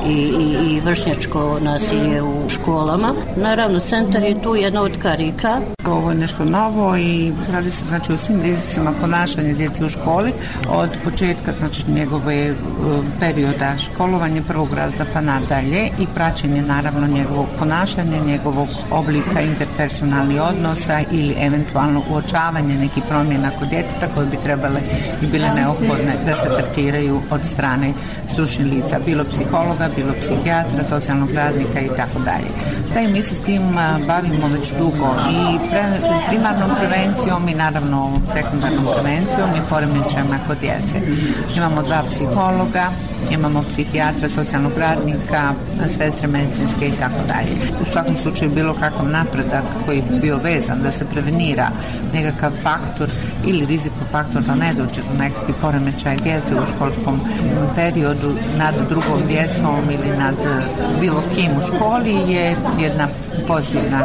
i, 0.07 0.13
i, 0.13 0.75
i 0.75 0.81
vršnjačko 0.81 1.59
nasilje 1.61 2.23
u 2.23 2.49
školama. 2.49 3.15
Naravno, 3.37 3.81
centar 3.81 4.23
je 4.23 4.43
tu 4.43 4.57
jedna 4.57 4.83
od 4.83 4.93
karika 5.03 5.61
Ovo 5.87 6.11
je 6.11 6.17
nešto 6.17 6.45
novo 6.45 6.97
i 6.97 7.33
radi 7.53 7.71
se 7.71 7.85
znači 7.85 8.13
o 8.13 8.19
svim 8.19 8.43
rizicima 8.43 8.93
ponašanja 9.01 9.55
djece 9.55 9.85
u 9.85 9.89
školi 9.89 10.33
od 10.69 10.91
početka 11.05 11.53
znači 11.53 11.91
njegove 11.91 12.52
perioda 13.21 13.79
školovanja 13.79 14.43
prvog 14.49 14.75
razda 14.75 15.05
pa 15.13 15.21
nadalje 15.21 15.89
i 15.99 16.07
praćenje 16.15 16.63
naravno 16.63 17.07
njegovog 17.07 17.47
ponašanja, 17.59 18.25
njegovog 18.27 18.69
oblika 18.91 19.41
interpersonalnih 19.41 20.41
odnosa 20.43 21.01
ili 21.11 21.37
eventualno 21.41 22.03
uočavanje 22.11 22.75
nekih 22.75 23.03
promjena 23.09 23.51
kod 23.59 23.69
djeteta 23.69 24.07
koje 24.15 24.27
bi 24.27 24.37
trebale 24.37 24.81
i 25.23 25.27
bile 25.27 25.49
neophodne 25.55 26.15
da 26.27 26.35
se 26.35 26.49
tretiraju 26.57 27.21
od 27.31 27.41
strane 27.45 27.93
stručnih 28.33 28.67
lica, 28.67 28.99
bilo 29.07 29.25
psihologa, 29.25 29.89
bilo 29.97 30.13
psihijatra, 30.21 30.85
socijalnog 30.89 31.31
radnika 31.35 31.81
i 31.81 31.89
tako 31.97 32.19
dalje. 32.19 32.51
Da 32.95 33.01
i 33.01 33.13
mi 33.13 33.23
se 33.23 33.35
s 33.35 33.41
tim 33.41 33.63
bavimo 34.07 34.47
već 34.49 34.73
dugo 34.79 35.09
i 35.31 35.59
pre- 35.71 36.29
primarnom 36.29 36.71
prevencijom 36.81 37.49
i 37.49 37.55
naravno 37.55 38.03
ovom 38.03 38.23
sekundarnom 38.33 38.87
prevencijom 38.95 39.51
i 39.57 39.69
poremećajima 39.71 40.39
kod 40.47 40.59
djece. 40.61 40.97
Imamo 41.57 41.83
dva 41.83 42.03
psihologa, 42.11 42.42
imamo 43.31 43.63
psihijatra, 43.63 44.29
socijalnog 44.29 44.73
radnika, 44.79 45.55
sestre 45.99 46.29
medicinske 46.29 46.89
i 46.89 46.93
tako 46.99 47.27
dalje. 47.27 47.51
U 47.83 47.93
svakom 47.93 48.17
slučaju 48.17 48.51
bilo 48.51 48.75
kakav 48.75 49.09
napredak 49.09 49.65
koji 49.87 50.03
bi 50.11 50.21
bio 50.21 50.37
vezan 50.37 50.83
da 50.83 50.93
se 50.93 51.07
prevenira 51.07 51.71
nekakav 52.15 52.53
faktor 52.63 53.11
ili 53.47 53.67
rizikofaktor 53.67 54.43
da 54.43 54.55
ne 54.55 54.73
dođe 54.75 55.01
do 55.03 55.19
nekakvih 55.19 55.57
poremećaja 55.61 56.17
djece 56.17 56.55
u 56.63 56.67
školskom 56.67 57.21
periodu 57.75 58.33
nad 58.59 58.75
drugom 58.89 59.23
djecom 59.29 59.91
ili 59.91 60.17
nad 60.19 60.35
bilo 61.01 61.23
kim 61.35 61.51
u 61.59 61.63
školi 61.63 62.33
je 62.33 62.57
jedna 62.81 63.09
pozitivna 63.49 64.01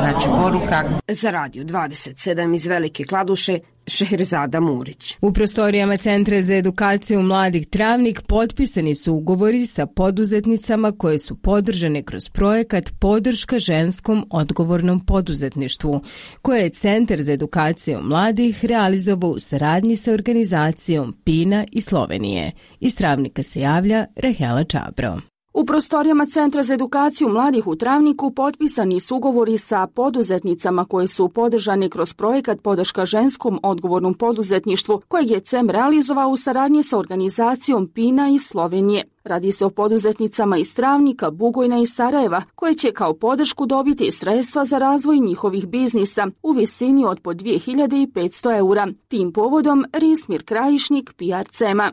znači, 0.00 0.28
poruka. 0.36 0.84
Za 1.08 1.30
radio 1.30 1.64
27 1.64 2.56
iz 2.56 2.66
Velike 2.66 3.04
Kladuše, 3.04 3.58
Šehrzada 3.92 4.60
Murić. 4.60 5.16
U 5.20 5.32
prostorijama 5.32 5.96
Centra 5.96 6.42
za 6.42 6.54
edukaciju 6.54 7.22
mladih 7.22 7.66
Travnik 7.66 8.22
potpisani 8.22 8.94
su 8.94 9.14
ugovori 9.14 9.66
sa 9.66 9.86
poduzetnicama 9.86 10.92
koje 10.92 11.18
su 11.18 11.36
podržane 11.36 12.02
kroz 12.02 12.28
projekat 12.28 12.90
Podrška 12.98 13.58
ženskom 13.58 14.26
odgovornom 14.30 15.06
poduzetništvu, 15.06 16.02
koje 16.42 16.62
je 16.62 16.70
Centar 16.70 17.22
za 17.22 17.32
edukaciju 17.32 17.98
mladih 18.02 18.64
realizovao 18.64 19.30
u 19.30 19.38
saradnji 19.38 19.96
sa 19.96 20.12
organizacijom 20.12 21.16
PINA 21.24 21.66
i 21.72 21.80
Slovenije. 21.80 22.52
Iz 22.80 22.96
Travnika 22.96 23.42
se 23.42 23.60
javlja 23.60 24.06
Rahela 24.16 24.64
Čabro. 24.64 25.31
U 25.54 25.64
prostorijama 25.64 26.26
Centra 26.26 26.62
za 26.62 26.74
edukaciju 26.74 27.28
mladih 27.28 27.66
u 27.66 27.76
Travniku 27.76 28.30
potpisani 28.30 29.00
su 29.00 29.16
ugovori 29.16 29.58
sa 29.58 29.86
poduzetnicama 29.86 30.84
koje 30.84 31.08
su 31.08 31.28
podržane 31.28 31.88
kroz 31.88 32.14
projekat 32.14 32.60
Podrška 32.62 33.04
ženskom 33.04 33.60
odgovornom 33.62 34.14
poduzetništvu 34.14 35.02
kojeg 35.08 35.30
je 35.30 35.40
CEM 35.40 35.70
realizovao 35.70 36.28
u 36.28 36.36
saradnji 36.36 36.82
sa 36.82 36.98
organizacijom 36.98 37.88
PINA 37.94 38.28
iz 38.28 38.42
Slovenije. 38.42 39.04
Radi 39.24 39.52
se 39.52 39.64
o 39.64 39.70
poduzetnicama 39.70 40.56
iz 40.56 40.74
Travnika, 40.74 41.30
Bugojna 41.30 41.78
i 41.78 41.86
Sarajeva 41.86 42.42
koje 42.54 42.74
će 42.74 42.92
kao 42.92 43.14
podršku 43.14 43.66
dobiti 43.66 44.10
sredstva 44.10 44.64
za 44.64 44.78
razvoj 44.78 45.18
njihovih 45.18 45.66
biznisa 45.66 46.26
u 46.42 46.52
visini 46.52 47.04
od 47.04 47.20
po 47.20 47.30
2500 47.30 48.58
eura. 48.58 48.88
Tim 49.08 49.32
povodom 49.32 49.84
Rismir 49.92 50.44
Krajišnik, 50.44 51.12
PR 51.16 51.48
CEMA. 51.50 51.92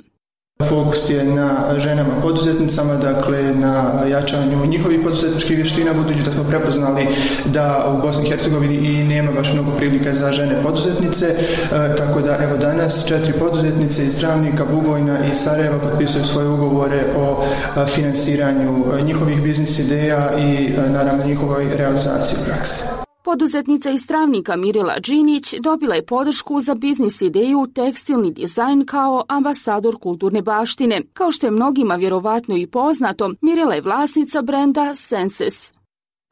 Fokus 0.67 1.09
je 1.09 1.23
na 1.23 1.75
ženama 1.79 2.21
poduzetnicama, 2.21 2.95
dakle 2.95 3.55
na 3.55 4.03
jačanju 4.09 4.65
njihovih 4.65 4.99
poduzetničkih 5.03 5.57
vještina, 5.57 5.93
budući 5.93 6.23
da 6.23 6.31
smo 6.31 6.43
prepoznali 6.43 7.07
da 7.45 7.95
u 7.97 8.01
Bosni 8.01 8.27
i 8.27 8.29
Hercegovini 8.29 8.75
i 8.75 9.03
nema 9.03 9.31
baš 9.31 9.53
mnogo 9.53 9.71
prilika 9.71 10.13
za 10.13 10.31
žene 10.31 10.63
poduzetnice, 10.63 11.25
e, 11.25 11.95
tako 11.95 12.21
da 12.21 12.37
evo 12.41 12.57
danas 12.57 13.07
četiri 13.07 13.33
poduzetnice 13.33 14.05
iz 14.05 14.19
Travnika, 14.19 14.65
Bugojna 14.65 15.25
i 15.31 15.35
Sarajeva 15.35 15.79
potpisuju 15.79 16.25
svoje 16.25 16.49
ugovore 16.49 17.03
o 17.17 17.43
a, 17.75 17.85
finansiranju 17.85 18.85
a, 18.93 19.01
njihovih 19.01 19.41
biznis 19.41 19.79
ideja 19.79 20.31
i 20.37 20.69
a, 20.77 20.89
naravno 20.89 21.25
njihovoj 21.25 21.65
realizaciji 21.77 22.39
praksi. 22.45 23.08
Poduzetnica 23.23 23.89
iz 23.89 24.07
Travnika 24.07 24.55
Mirila 24.55 24.99
Đinić 24.99 25.53
dobila 25.59 25.95
je 25.95 26.05
podršku 26.05 26.59
za 26.59 26.75
biznis 26.75 27.21
ideju 27.21 27.67
tekstilni 27.75 28.31
dizajn 28.31 28.85
kao 28.85 29.23
ambasador 29.27 29.99
kulturne 29.99 30.41
baštine. 30.41 31.01
Kao 31.13 31.31
što 31.31 31.47
je 31.47 31.51
mnogima 31.51 31.95
vjerovatno 31.95 32.57
i 32.57 32.67
poznato, 32.67 33.31
Mirila 33.41 33.73
je 33.73 33.81
vlasnica 33.81 34.41
brenda 34.41 34.95
Senses. 34.95 35.78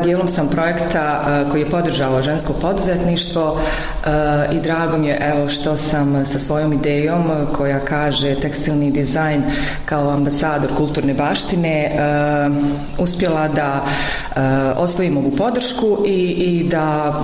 Dijelom 0.03 0.29
sam 0.29 0.49
projekta 0.49 1.25
e, 1.27 1.49
koji 1.49 1.61
je 1.61 1.69
podržao 1.69 2.21
žensko 2.21 2.53
poduzetništvo 2.53 3.59
e, 3.59 4.09
i 4.55 4.59
drago 4.59 4.97
mi 4.97 5.07
je 5.07 5.17
evo 5.21 5.49
što 5.49 5.77
sam 5.77 6.25
sa 6.25 6.39
svojom 6.39 6.73
idejom 6.73 7.31
e, 7.31 7.53
koja 7.53 7.79
kaže 7.79 8.35
tekstilni 8.35 8.91
dizajn 8.91 9.43
kao 9.85 10.09
ambasador 10.09 10.75
kulturne 10.75 11.13
baštine 11.13 11.91
uspjela 12.97 13.47
da 13.47 13.85
osvojim 14.75 15.17
ovu 15.17 15.31
podršku 15.31 16.03
i, 16.07 16.29
i 16.29 16.69
da 16.69 17.15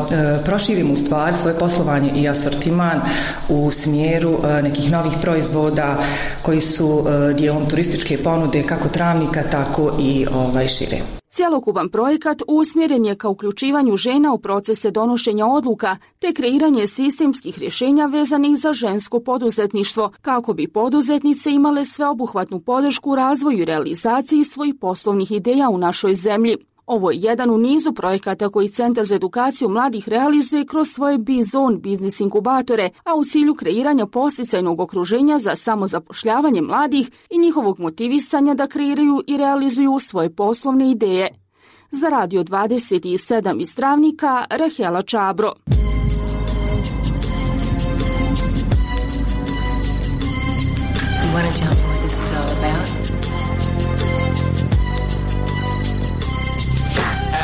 proširim 0.45 0.91
u 0.91 0.97
stvari 0.97 1.35
svoje 1.35 1.59
poslovanje 1.59 2.11
i 2.15 2.29
asortiman 2.29 3.01
u 3.49 3.71
smjeru 3.71 4.39
nekih 4.63 4.91
novih 4.91 5.13
proizvoda 5.21 5.97
koji 6.41 6.61
su 6.61 7.05
dijelom 7.37 7.69
turističke 7.69 8.23
ponude 8.23 8.63
kako 8.63 8.87
travnika 8.87 9.43
tako 9.43 9.91
i 9.99 10.25
ovaj 10.33 10.67
šire. 10.67 10.97
Cjelokupan 11.35 11.89
projekat 11.89 12.41
usmjeren 12.47 13.05
je 13.05 13.17
ka 13.17 13.29
uključivanju 13.29 13.97
žena 13.97 14.33
u 14.33 14.39
procese 14.39 14.91
donošenja 14.91 15.45
odluka 15.45 15.97
te 16.19 16.33
kreiranje 16.33 16.87
sistemskih 16.87 17.59
rješenja 17.59 18.05
vezanih 18.05 18.57
za 18.57 18.73
žensko 18.73 19.19
poduzetništvo, 19.19 20.11
kako 20.21 20.53
bi 20.53 20.67
poduzetnice 20.67 21.51
imale 21.51 21.85
sveobuhvatnu 21.85 22.59
podršku 22.59 23.11
u 23.11 23.15
razvoju 23.15 23.61
i 23.61 23.65
realizaciji 23.65 24.43
svojih 24.43 24.75
poslovnih 24.81 25.31
ideja 25.31 25.69
u 25.69 25.77
našoj 25.77 26.13
zemlji. 26.13 26.57
Ovo 26.85 27.11
je 27.11 27.17
jedan 27.19 27.49
u 27.49 27.57
nizu 27.57 27.93
projekata 27.93 28.49
koji 28.49 28.67
Centar 28.67 29.05
za 29.05 29.15
edukaciju 29.15 29.69
mladih 29.69 30.09
realizuje 30.09 30.65
kroz 30.65 30.89
svoje 30.89 31.17
B-Zone 31.17 31.77
biznis 31.77 32.19
inkubatore, 32.19 32.89
a 33.03 33.15
u 33.15 33.23
cilju 33.23 33.55
kreiranja 33.55 34.05
posticajnog 34.05 34.79
okruženja 34.79 35.39
za 35.39 35.55
samozapošljavanje 35.55 36.61
mladih 36.61 37.11
i 37.29 37.39
njihovog 37.39 37.79
motivisanja 37.79 38.53
da 38.53 38.67
kreiraju 38.67 39.23
i 39.27 39.37
realizuju 39.37 39.99
svoje 39.99 40.35
poslovne 40.35 40.91
ideje. 40.91 41.27
Za 41.91 42.09
Radio 42.09 42.43
27 42.43 43.61
iz 43.61 43.75
Travnika, 43.75 44.45
Rahela 44.49 45.01
Čabro. 45.01 45.53
You 51.55 51.82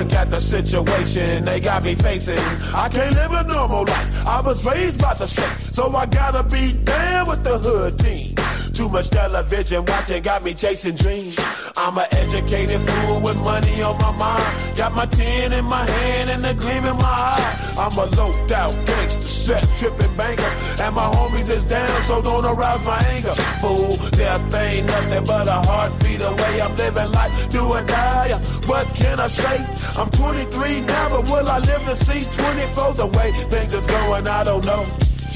Look 0.00 0.14
at 0.14 0.30
the 0.30 0.40
situation 0.40 1.44
they 1.44 1.60
got 1.60 1.84
me 1.84 1.94
facing. 1.94 2.38
I 2.74 2.88
can't 2.88 3.14
live 3.14 3.32
a 3.32 3.44
normal 3.44 3.84
life. 3.84 4.26
I 4.26 4.40
was 4.40 4.64
raised 4.64 4.98
by 4.98 5.12
the 5.12 5.26
state, 5.26 5.74
so 5.74 5.94
I 5.94 6.06
gotta 6.06 6.42
be 6.42 6.72
down 6.72 7.28
with 7.28 7.44
the 7.44 7.58
hood 7.58 7.98
team. 7.98 8.34
Too 8.80 8.88
much 8.88 9.10
television 9.10 9.84
watching 9.84 10.22
got 10.22 10.42
me 10.42 10.54
chasing 10.54 10.96
dreams. 10.96 11.38
I'm 11.76 11.98
an 11.98 12.06
educated 12.12 12.80
fool 12.80 13.20
with 13.20 13.36
money 13.44 13.82
on 13.82 13.98
my 13.98 14.10
mind. 14.16 14.74
Got 14.74 14.94
my 14.94 15.04
tin 15.04 15.52
in 15.52 15.66
my 15.66 15.84
hand 15.84 16.30
and 16.30 16.46
a 16.46 16.54
gleam 16.54 16.86
in 16.86 16.96
my 16.96 17.04
eye. 17.04 17.74
I'm 17.76 17.92
a 17.98 18.06
loped 18.16 18.50
out 18.52 18.72
gangster, 18.86 19.20
set 19.20 19.68
tripping 19.76 20.16
banker. 20.16 20.52
And 20.80 20.94
my 20.96 21.04
homies 21.12 21.50
is 21.50 21.64
down, 21.64 22.02
so 22.04 22.22
don't 22.22 22.46
arouse 22.46 22.82
my 22.86 22.98
anger. 23.12 23.34
Fool, 23.60 23.98
death 24.12 24.54
ain't 24.54 24.86
nothing 24.86 25.26
but 25.26 25.46
a 25.46 25.60
heartbeat 25.60 26.22
away. 26.22 26.62
I'm 26.62 26.74
living 26.76 27.12
life, 27.12 27.50
do 27.50 27.62
or 27.62 27.82
die. 27.82 28.32
What 28.64 28.86
can 28.94 29.20
I 29.20 29.26
say? 29.26 29.58
I'm 30.00 30.08
23 30.08 30.80
now, 30.80 31.08
but 31.10 31.24
will 31.24 31.48
I 31.50 31.58
live 31.58 31.84
to 31.84 31.96
see 31.96 32.24
24? 32.24 32.94
The 32.94 33.06
way 33.08 33.30
things 33.52 33.74
is 33.74 33.86
going, 33.86 34.26
I 34.26 34.42
don't 34.42 34.64
know. 34.64 34.86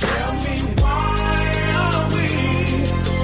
Tell 0.00 0.32
me 0.32 0.80
why 0.80 1.20
are 1.20 1.23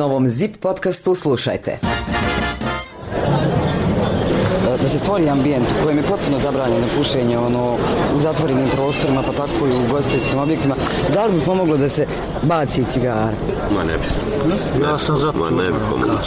Ovom 0.00 0.28
ZIP 0.28 0.56
podcastu 0.56 1.14
slušajte. 1.14 1.78
da 4.82 4.88
se 4.88 4.98
stvori 4.98 5.28
ambijent 5.28 5.64
u 5.64 5.84
kojem 5.84 5.98
je 5.98 6.04
potpuno 6.04 6.38
zabranjeno 6.38 6.86
pušenje 6.98 7.38
ono, 7.38 7.76
u 8.16 8.20
zatvorenim 8.20 8.68
prostorima, 8.74 9.22
pa 9.22 9.32
tako 9.32 9.66
i 9.66 9.70
u 9.70 9.84
ugostiteljskim 9.88 10.38
objektima, 10.38 10.74
da 11.14 11.26
li 11.26 11.32
bi 11.32 11.40
pomoglo 11.40 11.76
da 11.76 11.88
se 11.88 12.06
baci 12.42 12.84
cigara? 12.84 13.30
Ma 13.74 13.84
ne 13.84 13.94
bi. 13.98 14.84
Ja 14.84 14.98
sam 14.98 15.18
za 15.18 15.32
Ma 15.32 15.50
ne 15.50 15.72
bi 15.72 15.78
pomoglo. 15.90 16.18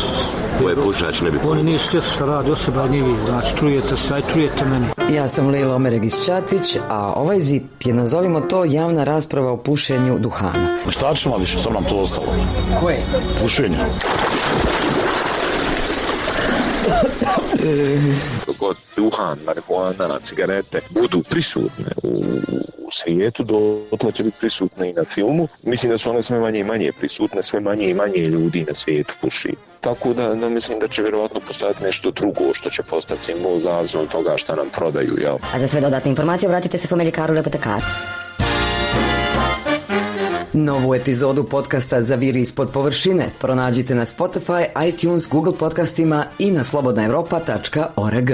Ko 0.59 0.69
je 0.69 0.75
pušač 0.75 1.21
ne 1.21 1.31
bi. 1.31 1.39
Oni 1.47 1.63
nisu 1.63 1.87
svjesni 1.87 2.11
šta 2.11 2.25
radi 2.25 2.51
osoba, 2.51 2.87
ni 2.87 3.01
vi. 3.01 3.15
Znači, 3.25 3.55
trujete 3.55 3.95
se, 3.95 4.13
aj 4.13 4.21
trujete 4.21 4.65
meni. 4.65 4.85
Ja 5.15 5.27
sam 5.27 5.47
Lila 5.47 5.75
Omeregić-Ćatić, 5.75 6.77
a 6.89 7.13
ovaj 7.13 7.39
ZIP 7.39 7.85
je, 7.85 7.93
nazovimo 7.93 8.41
to, 8.41 8.65
javna 8.65 9.03
rasprava 9.03 9.51
o 9.51 9.57
pušenju 9.57 10.19
duhana. 10.19 10.77
Šta 10.89 11.15
ćemo 11.15 11.37
više, 11.37 11.59
sam 11.59 11.73
nam 11.73 11.83
to 11.83 11.95
ostalo. 11.95 12.27
Koje? 12.79 13.01
Pušenje. 13.41 13.77
Dok 17.19 17.54
god 18.59 18.77
duhan, 18.95 19.37
marihuana, 19.45 20.19
cigarete 20.23 20.81
budu 20.89 21.23
prisutne 21.29 21.91
u, 22.03 22.09
u 22.87 22.91
svijetu, 22.91 23.43
dotle 23.43 24.11
će 24.11 24.23
biti 24.23 24.37
prisutne 24.39 24.89
i 24.89 24.93
na 24.93 25.03
filmu. 25.03 25.47
Mislim 25.63 25.91
da 25.91 25.97
su 25.97 26.09
one 26.09 26.23
sve 26.23 26.39
manje 26.39 26.59
i 26.59 26.63
manje 26.63 26.91
prisutne, 26.99 27.43
sve 27.43 27.59
manje 27.59 27.89
i 27.89 27.93
manje 27.93 28.17
ljudi 28.17 28.65
na 28.67 28.73
svijetu 28.73 29.13
puši. 29.21 29.55
Tako 29.81 30.13
da, 30.13 30.35
da 30.35 30.49
mislim 30.49 30.79
da 30.79 30.87
će 30.87 31.01
vjerojatno 31.01 31.39
postojati 31.39 31.83
nešto 31.83 32.11
drugo 32.11 32.53
što 32.53 32.69
će 32.69 32.83
postati 32.83 33.23
simbol 33.23 33.59
zavisno 33.59 34.05
toga 34.05 34.37
šta 34.37 34.55
nam 34.55 34.69
prodaju, 34.69 35.17
jel? 35.17 35.37
A 35.53 35.59
za 35.59 35.67
sve 35.67 35.81
dodatne 35.81 36.09
informacije 36.09 36.49
obratite 36.49 36.77
se 36.77 36.87
svome 36.87 37.05
ljekaru 37.05 37.33
ili 37.33 37.39
apotekaru. 37.39 37.81
Novu 40.55 40.95
epizodu 40.95 41.43
podcasta 41.43 42.01
Zaviri 42.01 42.41
ispod 42.41 42.71
površine 42.71 43.29
pronađite 43.39 43.95
na 43.95 44.05
Spotify, 44.05 44.87
iTunes, 44.87 45.27
Google 45.29 45.53
podcastima 45.59 46.25
i 46.39 46.51
na 46.51 46.63
slobodnaevropa.org. 46.63 48.31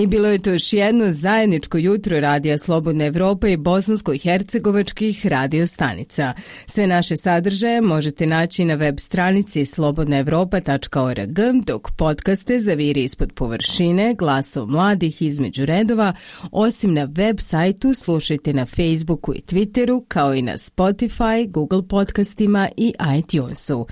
I 0.00 0.06
bilo 0.06 0.28
je 0.28 0.38
to 0.38 0.50
još 0.50 0.72
jedno 0.72 1.12
zajedničko 1.12 1.78
jutro 1.78 2.20
Radija 2.20 2.58
Slobodna 2.58 3.04
Evropa 3.04 3.48
i 3.48 3.56
bosansko-hercegovačkih 3.56 5.26
radio 5.26 5.66
stanica. 5.66 6.34
Sve 6.66 6.86
naše 6.86 7.16
sadržaje 7.16 7.80
možete 7.80 8.26
naći 8.26 8.64
na 8.64 8.74
web 8.74 8.98
stranici 8.98 9.64
slobodnaevropa.org, 9.64 11.38
dok 11.66 11.90
podcaste 11.96 12.58
Zaviri 12.58 13.04
ispod 13.04 13.32
površine, 13.32 14.14
glasov 14.18 14.66
mladih 14.66 15.22
između 15.22 15.64
redova, 15.64 16.12
osim 16.52 16.94
na 16.94 17.08
web 17.10 17.40
sajtu 17.40 17.94
slušajte 17.94 18.52
na 18.52 18.66
Facebooku 18.66 19.34
i 19.34 19.40
Twitteru, 19.40 20.04
kao 20.08 20.34
i 20.34 20.42
na 20.42 20.52
Spotify, 20.52 21.50
Google 21.50 21.88
podcastima 21.88 22.68
i 22.76 22.94
iTunesu. 23.18 23.86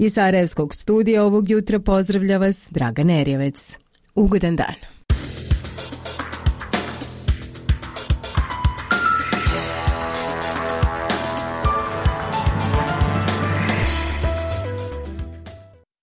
Iz 0.00 0.12
Sarajevskog 0.12 0.74
studija 0.74 1.24
ovog 1.24 1.50
jutra 1.50 1.78
pozdravlja 1.78 2.38
vas 2.38 2.68
Dragan 2.70 3.10
Erjevec. 3.10 3.78
Ugodan 4.14 4.56
dan. 4.56 5.01